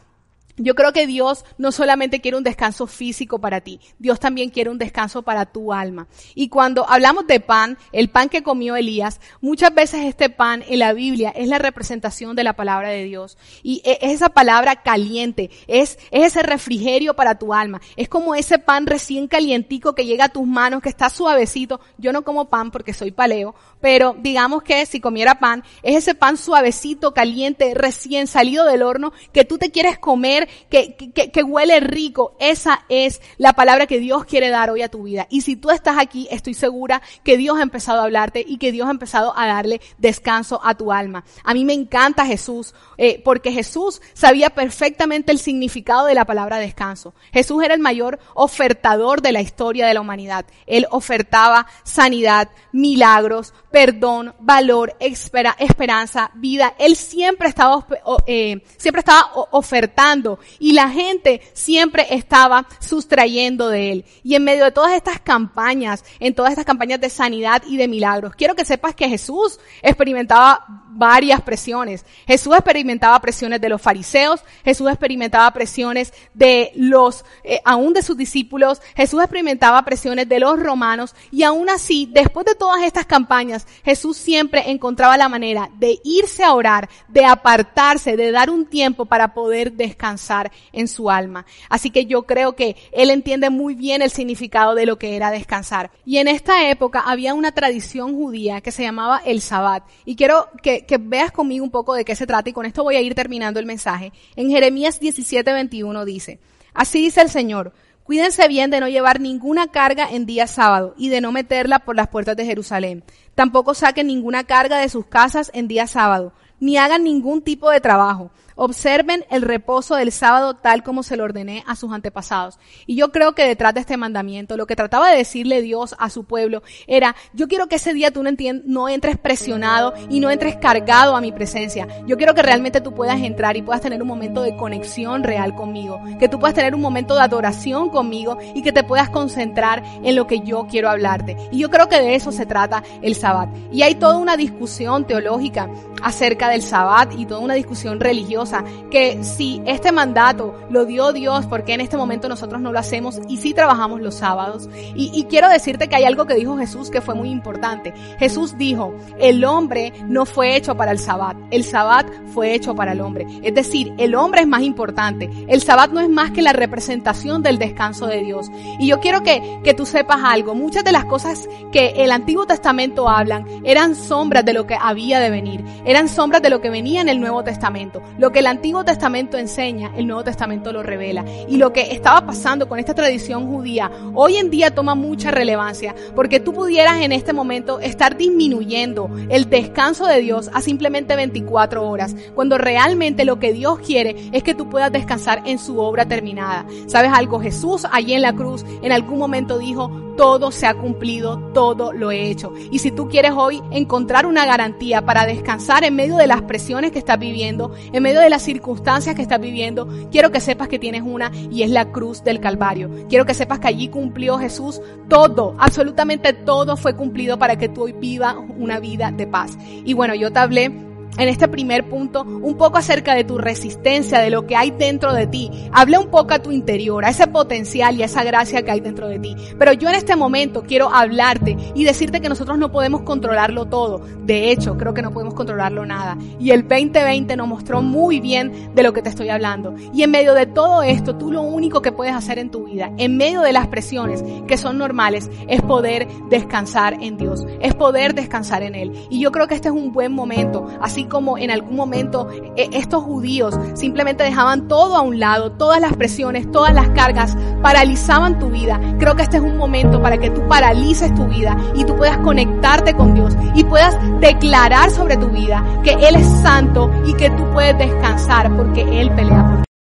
Yo 0.58 0.74
creo 0.74 0.92
que 0.92 1.06
Dios 1.06 1.44
no 1.58 1.70
solamente 1.70 2.20
quiere 2.20 2.36
un 2.36 2.42
descanso 2.42 2.86
físico 2.86 3.38
para 3.38 3.60
ti, 3.60 3.80
Dios 3.98 4.18
también 4.18 4.48
quiere 4.48 4.70
un 4.70 4.78
descanso 4.78 5.22
para 5.22 5.44
tu 5.44 5.72
alma. 5.72 6.08
Y 6.34 6.48
cuando 6.48 6.88
hablamos 6.88 7.26
de 7.26 7.40
pan, 7.40 7.76
el 7.92 8.08
pan 8.08 8.30
que 8.30 8.42
comió 8.42 8.74
Elías, 8.74 9.20
muchas 9.42 9.74
veces 9.74 10.06
este 10.06 10.30
pan 10.30 10.64
en 10.66 10.78
la 10.78 10.94
Biblia 10.94 11.30
es 11.36 11.48
la 11.48 11.58
representación 11.58 12.36
de 12.36 12.44
la 12.44 12.54
palabra 12.54 12.88
de 12.88 13.04
Dios. 13.04 13.36
Y 13.62 13.82
e, 13.84 13.98
es 14.00 14.12
esa 14.12 14.30
palabra 14.30 14.76
caliente, 14.76 15.50
es, 15.66 15.98
es 16.10 16.26
ese 16.28 16.42
refrigerio 16.42 17.14
para 17.14 17.38
tu 17.38 17.52
alma. 17.52 17.82
Es 17.96 18.08
como 18.08 18.34
ese 18.34 18.58
pan 18.58 18.86
recién 18.86 19.28
calientico 19.28 19.94
que 19.94 20.06
llega 20.06 20.26
a 20.26 20.30
tus 20.30 20.46
manos, 20.46 20.82
que 20.82 20.88
está 20.88 21.10
suavecito. 21.10 21.80
Yo 21.98 22.12
no 22.12 22.22
como 22.22 22.48
pan 22.48 22.70
porque 22.70 22.94
soy 22.94 23.10
paleo, 23.10 23.54
pero 23.80 24.16
digamos 24.18 24.62
que 24.62 24.86
si 24.86 25.00
comiera 25.00 25.38
pan, 25.38 25.64
es 25.82 25.96
ese 25.96 26.14
pan 26.14 26.38
suavecito, 26.38 27.12
caliente, 27.12 27.74
recién 27.74 28.26
salido 28.26 28.64
del 28.64 28.82
horno, 28.82 29.12
que 29.32 29.44
tú 29.44 29.58
te 29.58 29.70
quieres 29.70 29.98
comer 29.98 30.45
que, 30.68 30.94
que, 30.96 31.30
que 31.30 31.42
huele 31.42 31.80
rico. 31.80 32.36
Esa 32.38 32.84
es 32.88 33.20
la 33.38 33.52
palabra 33.52 33.86
que 33.86 33.98
Dios 33.98 34.24
quiere 34.24 34.48
dar 34.48 34.70
hoy 34.70 34.82
a 34.82 34.90
tu 34.90 35.04
vida. 35.04 35.26
Y 35.30 35.42
si 35.42 35.56
tú 35.56 35.70
estás 35.70 35.96
aquí, 35.98 36.28
estoy 36.30 36.54
segura 36.54 37.02
que 37.22 37.36
Dios 37.36 37.58
ha 37.58 37.62
empezado 37.62 38.00
a 38.00 38.04
hablarte 38.04 38.44
y 38.46 38.58
que 38.58 38.72
Dios 38.72 38.88
ha 38.88 38.90
empezado 38.90 39.36
a 39.36 39.46
darle 39.46 39.80
descanso 39.98 40.60
a 40.64 40.74
tu 40.74 40.92
alma. 40.92 41.24
A 41.44 41.54
mí 41.54 41.64
me 41.64 41.72
encanta 41.72 42.26
Jesús, 42.26 42.74
eh, 42.98 43.20
porque 43.24 43.52
Jesús 43.52 44.00
sabía 44.14 44.50
perfectamente 44.50 45.32
el 45.32 45.38
significado 45.38 46.06
de 46.06 46.14
la 46.14 46.24
palabra 46.24 46.58
descanso. 46.58 47.14
Jesús 47.32 47.62
era 47.62 47.74
el 47.74 47.80
mayor 47.80 48.18
ofertador 48.34 49.22
de 49.22 49.32
la 49.32 49.40
historia 49.40 49.86
de 49.86 49.94
la 49.94 50.00
humanidad. 50.00 50.46
Él 50.66 50.86
ofertaba 50.90 51.66
sanidad, 51.84 52.48
milagros, 52.72 53.54
perdón, 53.70 54.34
valor, 54.40 54.96
esperanza, 55.00 56.30
vida. 56.34 56.74
Él 56.78 56.96
siempre 56.96 57.48
estaba, 57.48 57.86
eh, 58.26 58.62
siempre 58.76 59.00
estaba 59.00 59.30
ofertando 59.50 60.35
y 60.58 60.72
la 60.72 60.88
gente 60.90 61.40
siempre 61.52 62.06
estaba 62.10 62.66
sustrayendo 62.80 63.68
de 63.68 63.92
él. 63.92 64.04
Y 64.22 64.34
en 64.34 64.44
medio 64.44 64.64
de 64.64 64.72
todas 64.72 64.92
estas 64.92 65.20
campañas, 65.20 66.04
en 66.20 66.34
todas 66.34 66.52
estas 66.52 66.64
campañas 66.64 67.00
de 67.00 67.10
sanidad 67.10 67.62
y 67.66 67.76
de 67.76 67.88
milagros, 67.88 68.34
quiero 68.36 68.54
que 68.54 68.64
sepas 68.64 68.94
que 68.94 69.08
Jesús 69.08 69.58
experimentaba 69.82 70.64
varias 70.96 71.42
presiones. 71.42 72.04
Jesús 72.26 72.54
experimentaba 72.54 73.20
presiones 73.20 73.60
de 73.60 73.68
los 73.68 73.80
fariseos, 73.80 74.40
Jesús 74.64 74.88
experimentaba 74.88 75.50
presiones 75.52 76.12
de 76.34 76.72
los, 76.74 77.24
eh, 77.44 77.60
aún 77.64 77.92
de 77.92 78.02
sus 78.02 78.16
discípulos, 78.16 78.80
Jesús 78.96 79.20
experimentaba 79.20 79.82
presiones 79.84 80.28
de 80.28 80.40
los 80.40 80.58
romanos 80.58 81.14
y 81.30 81.42
aún 81.42 81.68
así, 81.68 82.08
después 82.10 82.46
de 82.46 82.54
todas 82.54 82.82
estas 82.82 83.06
campañas, 83.06 83.66
Jesús 83.84 84.16
siempre 84.16 84.70
encontraba 84.70 85.16
la 85.16 85.28
manera 85.28 85.70
de 85.78 85.98
irse 86.04 86.42
a 86.42 86.54
orar, 86.54 86.88
de 87.08 87.24
apartarse, 87.24 88.16
de 88.16 88.32
dar 88.32 88.50
un 88.50 88.66
tiempo 88.66 89.04
para 89.04 89.34
poder 89.34 89.72
descansar 89.72 90.25
en 90.72 90.88
su 90.88 91.10
alma. 91.10 91.46
Así 91.68 91.90
que 91.90 92.06
yo 92.06 92.22
creo 92.24 92.54
que 92.54 92.76
él 92.92 93.10
entiende 93.10 93.50
muy 93.50 93.74
bien 93.74 94.02
el 94.02 94.10
significado 94.10 94.74
de 94.74 94.86
lo 94.86 94.98
que 94.98 95.16
era 95.16 95.30
descansar. 95.30 95.90
Y 96.04 96.18
en 96.18 96.28
esta 96.28 96.68
época 96.68 97.00
había 97.00 97.34
una 97.34 97.52
tradición 97.52 98.14
judía 98.14 98.60
que 98.60 98.72
se 98.72 98.82
llamaba 98.82 99.22
el 99.24 99.40
Sabbat. 99.40 99.84
Y 100.04 100.16
quiero 100.16 100.48
que, 100.62 100.84
que 100.86 100.98
veas 100.98 101.32
conmigo 101.32 101.64
un 101.64 101.70
poco 101.70 101.94
de 101.94 102.04
qué 102.04 102.16
se 102.16 102.26
trata 102.26 102.50
y 102.50 102.52
con 102.52 102.66
esto 102.66 102.82
voy 102.82 102.96
a 102.96 103.00
ir 103.00 103.14
terminando 103.14 103.60
el 103.60 103.66
mensaje. 103.66 104.12
En 104.34 104.50
Jeremías 104.50 105.00
17, 105.00 105.52
21 105.52 106.04
dice, 106.04 106.40
así 106.74 107.00
dice 107.00 107.20
el 107.22 107.30
Señor, 107.30 107.72
cuídense 108.04 108.46
bien 108.48 108.70
de 108.70 108.80
no 108.80 108.88
llevar 108.88 109.20
ninguna 109.20 109.68
carga 109.68 110.08
en 110.10 110.26
día 110.26 110.46
sábado 110.46 110.94
y 110.96 111.08
de 111.08 111.20
no 111.20 111.32
meterla 111.32 111.80
por 111.80 111.96
las 111.96 112.08
puertas 112.08 112.36
de 112.36 112.46
Jerusalén. 112.46 113.04
Tampoco 113.34 113.74
saquen 113.74 114.06
ninguna 114.06 114.44
carga 114.44 114.78
de 114.78 114.88
sus 114.88 115.06
casas 115.06 115.50
en 115.54 115.68
día 115.68 115.86
sábado, 115.86 116.32
ni 116.60 116.76
hagan 116.78 117.04
ningún 117.04 117.42
tipo 117.42 117.70
de 117.70 117.80
trabajo 117.80 118.30
Observen 118.58 119.26
el 119.30 119.42
reposo 119.42 119.96
del 119.96 120.10
sábado 120.10 120.54
tal 120.54 120.82
como 120.82 121.02
se 121.02 121.18
lo 121.18 121.24
ordené 121.24 121.62
a 121.66 121.76
sus 121.76 121.92
antepasados. 121.92 122.58
Y 122.86 122.96
yo 122.96 123.12
creo 123.12 123.34
que 123.34 123.46
detrás 123.46 123.74
de 123.74 123.80
este 123.80 123.98
mandamiento, 123.98 124.56
lo 124.56 124.66
que 124.66 124.74
trataba 124.74 125.10
de 125.10 125.18
decirle 125.18 125.60
Dios 125.60 125.94
a 125.98 126.08
su 126.08 126.24
pueblo 126.24 126.62
era, 126.86 127.14
yo 127.34 127.48
quiero 127.48 127.66
que 127.66 127.76
ese 127.76 127.92
día 127.92 128.10
tú 128.10 128.22
no, 128.22 128.30
no 128.64 128.88
entres 128.88 129.18
presionado 129.18 129.92
y 130.08 130.20
no 130.20 130.30
entres 130.30 130.56
cargado 130.56 131.16
a 131.16 131.20
mi 131.20 131.32
presencia. 131.32 131.86
Yo 132.06 132.16
quiero 132.16 132.34
que 132.34 132.42
realmente 132.42 132.80
tú 132.80 132.94
puedas 132.94 133.20
entrar 133.20 133.58
y 133.58 133.62
puedas 133.62 133.82
tener 133.82 134.00
un 134.00 134.08
momento 134.08 134.40
de 134.40 134.56
conexión 134.56 135.22
real 135.22 135.54
conmigo. 135.54 136.00
Que 136.18 136.30
tú 136.30 136.40
puedas 136.40 136.54
tener 136.54 136.74
un 136.74 136.80
momento 136.80 137.14
de 137.14 137.20
adoración 137.20 137.90
conmigo 137.90 138.38
y 138.54 138.62
que 138.62 138.72
te 138.72 138.84
puedas 138.84 139.10
concentrar 139.10 139.82
en 140.02 140.16
lo 140.16 140.26
que 140.26 140.40
yo 140.40 140.66
quiero 140.66 140.88
hablarte. 140.88 141.36
Y 141.52 141.58
yo 141.58 141.68
creo 141.68 141.90
que 141.90 142.00
de 142.00 142.14
eso 142.14 142.32
se 142.32 142.46
trata 142.46 142.82
el 143.02 143.16
sabbat. 143.16 143.50
Y 143.70 143.82
hay 143.82 143.96
toda 143.96 144.16
una 144.16 144.38
discusión 144.38 145.06
teológica 145.06 145.68
acerca 146.02 146.48
del 146.48 146.62
sabbat 146.62 147.12
y 147.18 147.26
toda 147.26 147.40
una 147.40 147.54
discusión 147.54 148.00
religiosa 148.00 148.45
que 148.90 149.22
si 149.24 149.62
este 149.66 149.92
mandato 149.92 150.54
lo 150.70 150.84
dio 150.84 151.12
Dios, 151.12 151.46
porque 151.46 151.74
en 151.74 151.80
este 151.80 151.96
momento 151.96 152.28
nosotros 152.28 152.60
no 152.60 152.72
lo 152.72 152.78
hacemos 152.78 153.20
y 153.28 153.38
sí 153.38 153.54
trabajamos 153.54 154.00
los 154.00 154.16
sábados? 154.16 154.68
Y, 154.94 155.10
y 155.14 155.24
quiero 155.24 155.48
decirte 155.48 155.88
que 155.88 155.96
hay 155.96 156.04
algo 156.04 156.26
que 156.26 156.34
dijo 156.34 156.56
Jesús 156.56 156.90
que 156.90 157.00
fue 157.00 157.14
muy 157.14 157.30
importante. 157.30 157.92
Jesús 158.18 158.56
dijo, 158.58 158.94
el 159.18 159.44
hombre 159.44 159.92
no 160.06 160.26
fue 160.26 160.56
hecho 160.56 160.76
para 160.76 160.92
el 160.92 160.98
sabbat, 160.98 161.36
el 161.50 161.64
sabbat 161.64 162.06
fue 162.32 162.54
hecho 162.54 162.74
para 162.74 162.92
el 162.92 163.00
hombre. 163.00 163.26
Es 163.42 163.54
decir, 163.54 163.92
el 163.98 164.14
hombre 164.14 164.42
es 164.42 164.46
más 164.46 164.62
importante. 164.62 165.30
El 165.48 165.62
sabbat 165.62 165.90
no 165.90 166.00
es 166.00 166.08
más 166.08 166.30
que 166.30 166.42
la 166.42 166.52
representación 166.52 167.42
del 167.42 167.58
descanso 167.58 168.06
de 168.06 168.22
Dios. 168.22 168.50
Y 168.78 168.88
yo 168.88 169.00
quiero 169.00 169.22
que, 169.22 169.60
que 169.64 169.74
tú 169.74 169.86
sepas 169.86 170.20
algo. 170.24 170.54
Muchas 170.54 170.84
de 170.84 170.92
las 170.92 171.04
cosas 171.04 171.48
que 171.72 171.94
el 171.96 172.12
Antiguo 172.12 172.46
Testamento 172.46 173.08
hablan 173.08 173.46
eran 173.64 173.94
sombras 173.94 174.44
de 174.44 174.52
lo 174.52 174.66
que 174.66 174.76
había 174.80 175.20
de 175.20 175.30
venir. 175.30 175.64
Eran 175.84 176.08
sombras 176.08 176.42
de 176.42 176.50
lo 176.50 176.60
que 176.60 176.70
venía 176.70 177.00
en 177.00 177.08
el 177.08 177.20
Nuevo 177.20 177.42
Testamento. 177.44 178.02
Lo 178.18 178.32
que 178.32 178.35
el 178.40 178.46
Antiguo 178.46 178.84
Testamento 178.84 179.36
enseña, 179.36 179.92
el 179.96 180.06
Nuevo 180.06 180.24
Testamento 180.24 180.72
lo 180.72 180.82
revela. 180.82 181.24
Y 181.48 181.56
lo 181.56 181.72
que 181.72 181.92
estaba 181.92 182.26
pasando 182.26 182.68
con 182.68 182.78
esta 182.78 182.94
tradición 182.94 183.46
judía 183.46 183.90
hoy 184.14 184.36
en 184.36 184.50
día 184.50 184.74
toma 184.74 184.94
mucha 184.94 185.30
relevancia, 185.30 185.94
porque 186.14 186.40
tú 186.40 186.52
pudieras 186.52 187.00
en 187.00 187.12
este 187.12 187.32
momento 187.32 187.80
estar 187.80 188.16
disminuyendo 188.16 189.10
el 189.28 189.48
descanso 189.48 190.06
de 190.06 190.20
Dios 190.20 190.50
a 190.52 190.60
simplemente 190.60 191.16
24 191.16 191.88
horas, 191.88 192.14
cuando 192.34 192.58
realmente 192.58 193.24
lo 193.24 193.38
que 193.38 193.52
Dios 193.52 193.78
quiere 193.80 194.16
es 194.32 194.42
que 194.42 194.54
tú 194.54 194.68
puedas 194.68 194.92
descansar 194.92 195.42
en 195.46 195.58
su 195.58 195.78
obra 195.78 196.06
terminada. 196.06 196.66
¿Sabes 196.86 197.12
algo? 197.12 197.40
Jesús 197.40 197.86
allí 197.90 198.14
en 198.14 198.22
la 198.22 198.32
cruz 198.32 198.64
en 198.82 198.92
algún 198.92 199.18
momento 199.18 199.58
dijo, 199.58 199.90
todo 200.16 200.50
se 200.50 200.66
ha 200.66 200.74
cumplido, 200.74 201.38
todo 201.52 201.92
lo 201.92 202.10
he 202.10 202.30
hecho. 202.30 202.52
Y 202.70 202.78
si 202.78 202.90
tú 202.90 203.08
quieres 203.08 203.32
hoy 203.36 203.62
encontrar 203.70 204.26
una 204.26 204.46
garantía 204.46 205.04
para 205.04 205.26
descansar 205.26 205.84
en 205.84 205.94
medio 205.94 206.16
de 206.16 206.26
las 206.26 206.42
presiones 206.42 206.90
que 206.90 206.98
estás 206.98 207.18
viviendo, 207.18 207.72
en 207.92 208.02
medio 208.02 208.20
de 208.20 208.25
las 208.30 208.42
circunstancias 208.42 209.14
que 209.14 209.22
estás 209.22 209.40
viviendo, 209.40 209.88
quiero 210.10 210.30
que 210.30 210.40
sepas 210.40 210.68
que 210.68 210.78
tienes 210.78 211.02
una 211.02 211.30
y 211.50 211.62
es 211.62 211.70
la 211.70 211.90
cruz 211.92 212.22
del 212.24 212.40
Calvario. 212.40 212.90
Quiero 213.08 213.26
que 213.26 213.34
sepas 213.34 213.58
que 213.58 213.68
allí 213.68 213.88
cumplió 213.88 214.38
Jesús 214.38 214.80
todo, 215.08 215.54
absolutamente 215.58 216.32
todo 216.32 216.76
fue 216.76 216.94
cumplido 216.94 217.38
para 217.38 217.56
que 217.56 217.68
tú 217.68 217.84
hoy 217.84 217.92
vivas 217.92 218.36
una 218.58 218.80
vida 218.80 219.10
de 219.10 219.26
paz. 219.26 219.56
Y 219.84 219.94
bueno, 219.94 220.14
yo 220.14 220.32
te 220.32 220.38
hablé 220.38 220.72
en 221.18 221.28
este 221.28 221.48
primer 221.48 221.88
punto 221.88 222.22
un 222.22 222.56
poco 222.56 222.78
acerca 222.78 223.14
de 223.14 223.24
tu 223.24 223.38
resistencia, 223.38 224.18
de 224.18 224.30
lo 224.30 224.46
que 224.46 224.56
hay 224.56 224.70
dentro 224.70 225.12
de 225.12 225.26
ti. 225.26 225.50
Hablé 225.72 225.98
un 225.98 226.10
poco 226.10 226.34
a 226.34 226.40
tu 226.40 226.52
interior, 226.52 227.04
a 227.04 227.10
ese 227.10 227.26
potencial 227.26 227.96
y 227.96 228.02
a 228.02 228.06
esa 228.06 228.24
gracia 228.24 228.62
que 228.62 228.70
hay 228.70 228.80
dentro 228.80 229.08
de 229.08 229.18
ti. 229.18 229.36
Pero 229.58 229.72
yo 229.72 229.88
en 229.88 229.94
este 229.94 230.16
momento 230.16 230.62
quiero 230.62 230.92
hablarte 230.94 231.56
y 231.74 231.84
decirte 231.84 232.20
que 232.20 232.28
nosotros 232.28 232.58
no 232.58 232.70
podemos 232.70 233.02
controlarlo 233.02 233.66
todo. 233.66 234.00
De 234.24 234.50
hecho, 234.50 234.76
creo 234.76 234.94
que 234.94 235.02
no 235.02 235.12
podemos 235.12 235.34
controlarlo 235.34 235.86
nada. 235.86 236.16
Y 236.38 236.50
el 236.50 236.62
2020 236.68 237.36
nos 237.36 237.48
mostró 237.48 237.82
muy 237.82 238.20
bien 238.20 238.74
de 238.74 238.82
lo 238.82 238.92
que 238.92 239.02
te 239.02 239.08
estoy 239.08 239.28
hablando. 239.28 239.74
Y 239.94 240.02
en 240.02 240.10
medio 240.10 240.34
de 240.34 240.46
todo 240.46 240.82
esto, 240.82 241.16
tú 241.16 241.32
lo 241.32 241.42
único 241.42 241.82
que 241.82 241.92
puedes 241.92 242.14
hacer 242.14 242.38
en 242.38 242.50
tu 242.50 242.64
vida, 242.64 242.92
en 242.98 243.16
medio 243.16 243.40
de 243.40 243.52
las 243.52 243.68
presiones 243.68 244.22
que 244.46 244.56
son 244.56 244.78
normales, 244.78 245.30
es 245.48 245.62
poder 245.62 246.08
descansar 246.28 246.94
en 247.00 247.16
Dios, 247.16 247.46
es 247.60 247.74
poder 247.74 248.14
descansar 248.14 248.62
en 248.62 248.74
Él. 248.74 248.92
Y 249.10 249.20
yo 249.20 249.32
creo 249.32 249.46
que 249.46 249.54
este 249.54 249.68
es 249.68 249.74
un 249.74 249.92
buen 249.92 250.12
momento. 250.12 250.66
Así 250.80 251.05
como 251.08 251.38
en 251.38 251.50
algún 251.50 251.76
momento 251.76 252.28
eh, 252.56 252.68
estos 252.72 253.02
judíos 253.02 253.58
simplemente 253.74 254.24
dejaban 254.24 254.68
todo 254.68 254.96
a 254.96 255.00
un 255.02 255.18
lado, 255.18 255.52
todas 255.52 255.80
las 255.80 255.94
presiones, 255.96 256.50
todas 256.50 256.74
las 256.74 256.88
cargas, 256.90 257.36
paralizaban 257.62 258.38
tu 258.38 258.50
vida. 258.50 258.80
Creo 258.98 259.16
que 259.16 259.22
este 259.22 259.38
es 259.38 259.42
un 259.42 259.56
momento 259.56 260.00
para 260.00 260.18
que 260.18 260.30
tú 260.30 260.46
paralices 260.48 261.14
tu 261.14 261.26
vida 261.26 261.56
y 261.74 261.84
tú 261.84 261.96
puedas 261.96 262.18
conectarte 262.18 262.94
con 262.94 263.14
Dios 263.14 263.36
y 263.54 263.64
puedas 263.64 263.96
declarar 264.20 264.90
sobre 264.90 265.16
tu 265.16 265.28
vida 265.28 265.64
que 265.82 265.92
Él 265.92 266.16
es 266.16 266.26
santo 266.42 266.90
y 267.06 267.14
que 267.14 267.30
tú 267.30 267.44
puedes 267.52 267.76
descansar 267.78 268.54
porque 268.56 268.82
Él 269.00 269.10
pelea 269.10 269.46
por 269.46 269.56
ti. 269.58 269.75